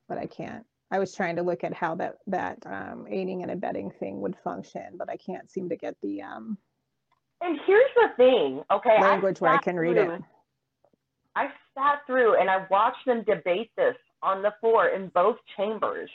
but 0.09 0.17
I 0.17 0.25
can't. 0.25 0.65
I 0.91 0.99
was 0.99 1.15
trying 1.15 1.37
to 1.37 1.43
look 1.43 1.63
at 1.63 1.73
how 1.73 1.95
that 1.95 2.17
that 2.27 2.57
um, 2.65 3.05
aiding 3.09 3.43
and 3.43 3.51
abetting 3.51 3.91
thing 3.91 4.19
would 4.21 4.35
function, 4.43 4.97
but 4.97 5.09
I 5.09 5.17
can't 5.17 5.49
seem 5.49 5.69
to 5.69 5.77
get 5.77 5.95
the. 6.01 6.21
Um, 6.21 6.57
and 7.39 7.57
here's 7.65 7.89
the 7.95 8.09
thing, 8.17 8.61
okay? 8.71 9.01
Language 9.01 9.37
I 9.41 9.45
where 9.45 9.53
I 9.53 9.57
can 9.57 9.77
read 9.77 9.97
it. 9.97 10.21
I 11.35 11.47
sat 11.73 12.01
through 12.05 12.39
and 12.39 12.49
I 12.49 12.65
watched 12.69 13.05
them 13.05 13.23
debate 13.23 13.71
this 13.77 13.95
on 14.21 14.43
the 14.43 14.53
floor 14.59 14.89
in 14.89 15.07
both 15.09 15.37
chambers. 15.55 16.09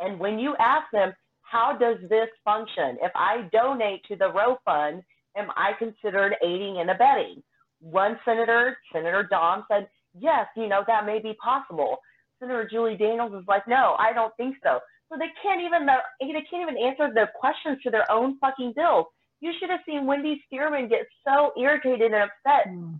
And 0.00 0.18
when 0.18 0.38
you 0.38 0.56
ask 0.58 0.90
them, 0.92 1.12
how 1.52 1.76
does 1.78 1.98
this 2.08 2.28
function? 2.44 2.96
If 3.02 3.12
I 3.14 3.48
donate 3.52 4.02
to 4.04 4.16
the 4.16 4.32
Roe 4.32 4.56
Fund, 4.64 5.02
am 5.36 5.48
I 5.54 5.72
considered 5.78 6.34
aiding 6.42 6.78
and 6.80 6.90
abetting? 6.90 7.42
One 7.80 8.18
senator, 8.24 8.78
Senator 8.92 9.28
Dahm, 9.30 9.64
said, 9.70 9.86
yes, 10.18 10.46
you 10.56 10.66
know, 10.66 10.82
that 10.86 11.04
may 11.04 11.20
be 11.20 11.34
possible. 11.34 11.98
Senator 12.40 12.66
Julie 12.70 12.96
Daniels 12.96 13.34
is 13.34 13.46
like, 13.46 13.68
no, 13.68 13.96
I 13.98 14.14
don't 14.14 14.34
think 14.36 14.56
so. 14.62 14.80
So 15.10 15.18
they 15.18 15.28
can't 15.42 15.60
even 15.60 15.86
they 16.20 16.44
can't 16.50 16.62
even 16.62 16.82
answer 16.82 17.12
the 17.12 17.26
questions 17.38 17.78
to 17.82 17.90
their 17.90 18.10
own 18.10 18.38
fucking 18.38 18.72
bills. 18.74 19.06
You 19.40 19.52
should 19.60 19.68
have 19.68 19.80
seen 19.84 20.06
Wendy 20.06 20.42
Stearman 20.48 20.88
get 20.88 21.06
so 21.22 21.52
irritated 21.60 22.12
and 22.12 22.30
upset 22.30 22.72
mm. 22.72 22.98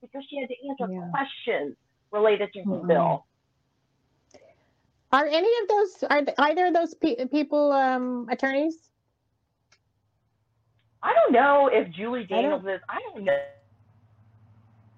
because 0.00 0.22
she 0.30 0.38
had 0.38 0.48
to 0.48 0.54
answer 0.68 0.94
yeah. 0.94 1.10
questions 1.10 1.76
related 2.12 2.52
to 2.52 2.60
her 2.60 2.76
mm-hmm. 2.76 2.86
bill. 2.86 3.26
Are 5.12 5.26
any 5.26 5.50
of 5.62 5.68
those 5.68 6.04
are 6.08 6.22
either 6.38 6.66
of 6.66 6.74
those 6.74 6.94
pe- 6.94 7.26
people 7.26 7.70
um, 7.72 8.26
attorneys? 8.30 8.76
I 11.02 11.12
don't 11.12 11.32
know 11.32 11.68
if 11.70 11.92
Julie 11.92 12.24
Daniels 12.24 12.64
I 12.66 12.74
is. 12.74 12.80
I 12.88 13.00
don't 13.12 13.24
know. 13.24 13.38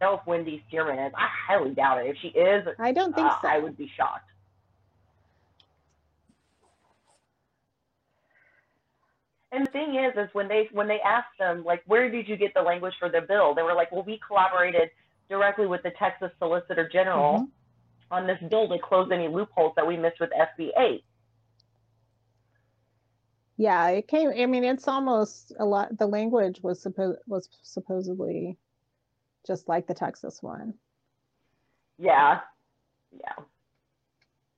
If 0.03 0.21
Wendy 0.27 0.63
Stearman 0.71 1.05
is. 1.07 1.13
I 1.17 1.27
highly 1.49 1.75
doubt 1.75 2.05
it. 2.05 2.11
If 2.11 2.17
she 2.21 2.29
is, 2.29 2.67
I 2.79 2.93
don't 2.93 3.15
think 3.15 3.27
uh, 3.27 3.41
so. 3.41 3.49
I 3.49 3.59
would 3.59 3.77
be 3.77 3.91
shocked. 3.97 4.29
And 9.51 9.67
the 9.67 9.71
thing 9.71 9.95
is, 9.95 10.13
is 10.17 10.29
when 10.33 10.47
they 10.47 10.69
when 10.73 10.87
they 10.87 11.01
asked 11.01 11.39
them 11.39 11.65
like, 11.65 11.83
where 11.87 12.11
did 12.11 12.29
you 12.29 12.37
get 12.37 12.53
the 12.55 12.61
language 12.61 12.95
for 13.01 13.09
the 13.09 13.23
bill? 13.23 13.55
They 13.55 13.63
were 13.63 13.75
like, 13.75 13.91
well, 13.91 14.05
we 14.07 14.21
collaborated 14.25 14.91
directly 15.29 15.67
with 15.67 15.83
the 15.83 15.93
Texas 15.99 16.31
Solicitor 16.39 16.89
General. 16.93 17.35
Mm-hmm 17.35 17.45
on 18.11 18.27
this 18.27 18.39
bill 18.51 18.69
to 18.69 18.79
close 18.79 19.09
any 19.13 19.29
loopholes 19.29 19.73
that 19.77 19.87
we 19.87 19.97
missed 19.97 20.21
with 20.21 20.31
SB 20.31 20.71
8. 20.79 21.05
Yeah, 23.57 23.89
it 23.89 24.09
came. 24.09 24.31
I 24.31 24.47
mean, 24.47 24.65
it's 24.65 24.89
almost 24.89 25.53
a 25.59 25.65
lot. 25.65 25.97
The 25.97 26.07
language 26.07 26.61
was 26.63 26.83
supposed 26.83 27.21
was 27.27 27.49
supposedly 27.63 28.59
just 29.47 29.69
like 29.69 29.87
the 29.87 29.95
Texas 29.95 30.43
one. 30.43 30.75
Yeah, 31.99 32.41
yeah. 33.13 33.45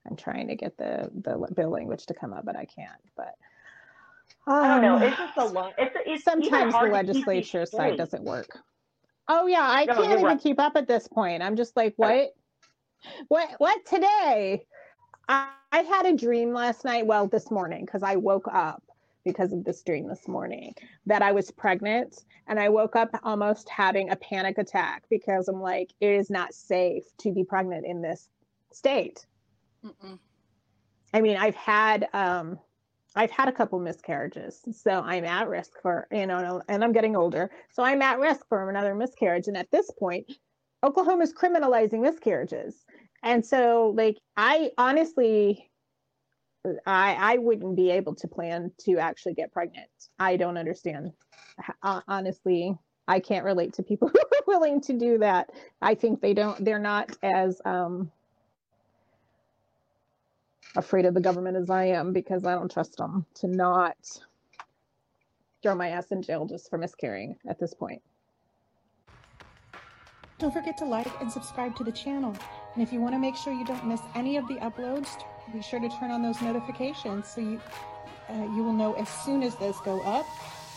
I'm 0.09 0.17
trying 0.17 0.49
to 0.49 0.57
get 0.57 0.79
the 0.79 1.11
the 1.15 1.47
bill 1.55 1.71
language 1.71 2.07
to 2.07 2.15
come 2.15 2.33
up, 2.33 2.47
but 2.47 2.57
I 2.57 2.65
can't. 2.65 2.91
But 3.17 3.35
um, 4.47 4.55
I 4.55 4.69
don't 4.69 4.83
know. 4.83 5.07
It's 5.07 5.17
just 5.17 5.37
a 5.37 5.45
long. 5.45 5.73
It's, 5.77 5.97
it's 6.07 6.25
sometimes 6.25 6.73
the 6.73 6.87
legislature 6.87 7.67
side 7.67 7.99
doesn't 7.99 8.25
work. 8.25 8.59
Oh 9.29 9.47
yeah, 9.47 9.67
I 9.69 9.85
no, 9.85 9.95
can't 9.95 10.13
even 10.13 10.25
right. 10.25 10.41
keep 10.41 10.59
up 10.59 10.77
at 10.77 10.87
this 10.87 11.09
point. 11.09 11.43
I'm 11.43 11.57
just 11.57 11.77
like, 11.77 11.95
what? 11.97 12.35
What 13.29 13.51
what 13.59 13.85
today? 13.87 14.67
I, 15.29 15.49
I 15.73 15.81
had 15.81 16.07
a 16.07 16.17
dream 16.17 16.53
last 16.53 16.85
night. 16.85 17.07
Well, 17.07 17.27
this 17.27 17.51
morning 17.51 17.85
because 17.85 18.03
I 18.03 18.17
woke 18.17 18.49
up 18.53 18.83
because 19.25 19.53
of 19.53 19.65
this 19.65 19.83
dream 19.83 20.09
this 20.09 20.29
morning 20.29 20.75
that 21.05 21.21
I 21.21 21.33
was 21.33 21.51
pregnant 21.51 22.25
and 22.47 22.61
I 22.61 22.69
woke 22.69 22.95
up 22.95 23.11
almost 23.25 23.69
having 23.69 24.11
a 24.11 24.17
panic 24.17 24.57
attack 24.57 25.03
because 25.11 25.49
I'm 25.49 25.61
like, 25.61 25.93
it 26.01 26.11
is 26.11 26.31
not 26.31 26.55
safe 26.55 27.05
to 27.19 27.33
be 27.33 27.43
pregnant 27.43 27.85
in 27.85 28.01
this 28.01 28.29
state. 28.73 29.27
Mm-mm. 29.85 30.19
I 31.13 31.21
mean, 31.21 31.37
I've 31.37 31.57
had 31.57 32.09
um, 32.13 32.59
I've 33.17 33.31
had 33.31 33.49
a 33.49 33.53
couple 33.53 33.79
miscarriages, 33.81 34.61
so 34.73 35.01
I'm 35.01 35.25
at 35.25 35.49
risk 35.49 35.73
for 35.81 36.07
you 36.13 36.27
know, 36.27 36.63
and 36.69 36.85
I'm 36.85 36.93
getting 36.93 37.17
older, 37.17 37.51
so 37.73 37.83
I'm 37.83 38.03
at 38.03 38.19
risk 38.19 38.47
for 38.49 38.69
another 38.69 38.95
miscarriage. 38.95 39.49
And 39.49 39.57
at 39.57 39.71
this 39.71 39.91
point, 39.99 40.31
Oklahoma 40.85 41.25
is 41.25 41.33
criminalizing 41.33 42.01
miscarriages. 42.01 42.85
And 43.23 43.45
so 43.45 43.93
like 43.97 44.19
I 44.37 44.71
honestly 44.79 45.71
I 46.87 47.17
I 47.19 47.39
wouldn't 47.39 47.77
be 47.77 47.91
able 47.91 48.15
to 48.17 48.29
plan 48.29 48.73
to 48.81 48.99
actually 48.99 49.35
get 49.35 49.53
pregnant. 49.53 49.89
I 50.19 50.37
don't 50.37 50.59
understand. 50.59 51.13
Uh, 51.83 52.01
honestly, 52.07 52.77
I 53.09 53.21
can't 53.21 53.45
relate 53.45 53.75
to 53.75 53.83
people 53.83 54.09
who 54.13 54.19
are 54.19 54.43
willing 54.47 54.81
to 54.83 54.93
do 54.93 55.19
that. 55.19 55.51
I 55.81 55.95
think 55.95 56.21
they 56.21 56.35
don't 56.35 56.65
they're 56.65 56.79
not 56.79 57.17
as 57.23 57.61
um 57.65 58.11
afraid 60.77 61.07
of 61.07 61.15
the 61.15 61.21
government 61.21 61.57
as 61.57 61.71
I 61.71 61.87
am 61.87 62.13
because 62.13 62.45
I 62.45 62.55
don't 62.55 62.71
trust 62.71 62.97
them 62.97 63.25
to 63.37 63.49
not 63.49 63.97
throw 65.63 65.75
my 65.75 65.89
ass 65.89 66.13
in 66.13 66.23
jail 66.23 66.47
just 66.47 66.69
for 66.69 66.79
miscarrying 66.79 67.37
at 67.49 67.59
this 67.59 67.73
point. 67.73 68.03
Don't 70.39 70.53
forget 70.53 70.77
to 70.79 70.85
like 70.85 71.09
and 71.21 71.33
subscribe 71.33 71.75
to 71.77 71.85
the 71.85 71.93
channel. 71.93 72.37
And 72.75 72.83
if 72.83 72.93
you 72.93 73.01
want 73.01 73.15
to 73.15 73.19
make 73.19 73.37
sure 73.37 73.53
you 73.55 73.65
don't 73.65 73.87
miss 73.87 74.01
any 74.15 74.37
of 74.37 74.47
the 74.49 74.57
uploads, 74.57 75.09
be 75.53 75.63
sure 75.63 75.81
to 75.81 75.89
turn 75.89 76.11
on 76.11 76.23
those 76.23 76.41
notifications 76.43 77.29
so 77.29 77.41
you 77.41 77.61
uh, 78.29 78.35
you 78.55 78.63
will 78.63 78.73
know 78.73 78.93
as 78.95 79.09
soon 79.09 79.43
as 79.43 79.55
those 79.57 79.79
go 79.81 80.01
up. 80.03 80.27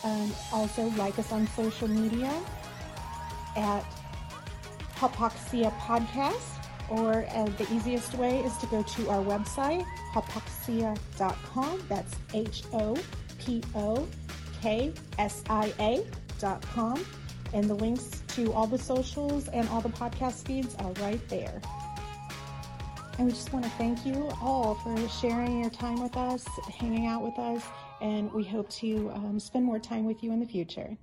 Um, 0.03 0.31
also, 0.53 0.83
like 0.91 1.17
us 1.19 1.31
on 1.31 1.47
social 1.47 1.87
media 1.87 2.31
at 3.57 3.83
Hopoksia 4.95 5.75
Podcast, 5.79 6.63
or 6.89 7.25
uh, 7.29 7.45
the 7.57 7.67
easiest 7.73 8.13
way 8.15 8.39
is 8.39 8.55
to 8.57 8.65
go 8.67 8.83
to 8.83 9.09
our 9.09 9.23
website, 9.23 9.85
hopoksia.com. 10.13 11.83
That's 11.89 12.15
H 12.33 12.63
O 12.71 12.95
P 13.39 13.63
O 13.75 14.07
K 14.61 14.93
S 15.17 15.43
I 15.49 15.73
A.com. 15.79 17.03
And 17.53 17.69
the 17.69 17.73
links 17.73 18.21
to 18.35 18.53
all 18.53 18.67
the 18.67 18.77
socials 18.77 19.47
and 19.47 19.67
all 19.69 19.81
the 19.81 19.89
podcast 19.89 20.45
feeds 20.45 20.75
are 20.75 20.91
right 21.01 21.21
there. 21.29 21.61
And 23.17 23.27
we 23.27 23.33
just 23.33 23.51
want 23.51 23.65
to 23.65 23.71
thank 23.71 24.05
you 24.05 24.29
all 24.41 24.75
for 24.75 24.95
sharing 25.09 25.59
your 25.59 25.69
time 25.69 26.01
with 26.01 26.15
us, 26.15 26.45
hanging 26.79 27.05
out 27.05 27.21
with 27.21 27.37
us, 27.37 27.63
and 28.01 28.31
we 28.31 28.43
hope 28.43 28.69
to 28.69 29.11
um, 29.13 29.39
spend 29.39 29.65
more 29.65 29.79
time 29.79 30.05
with 30.05 30.23
you 30.23 30.31
in 30.31 30.39
the 30.39 30.45
future. 30.45 30.97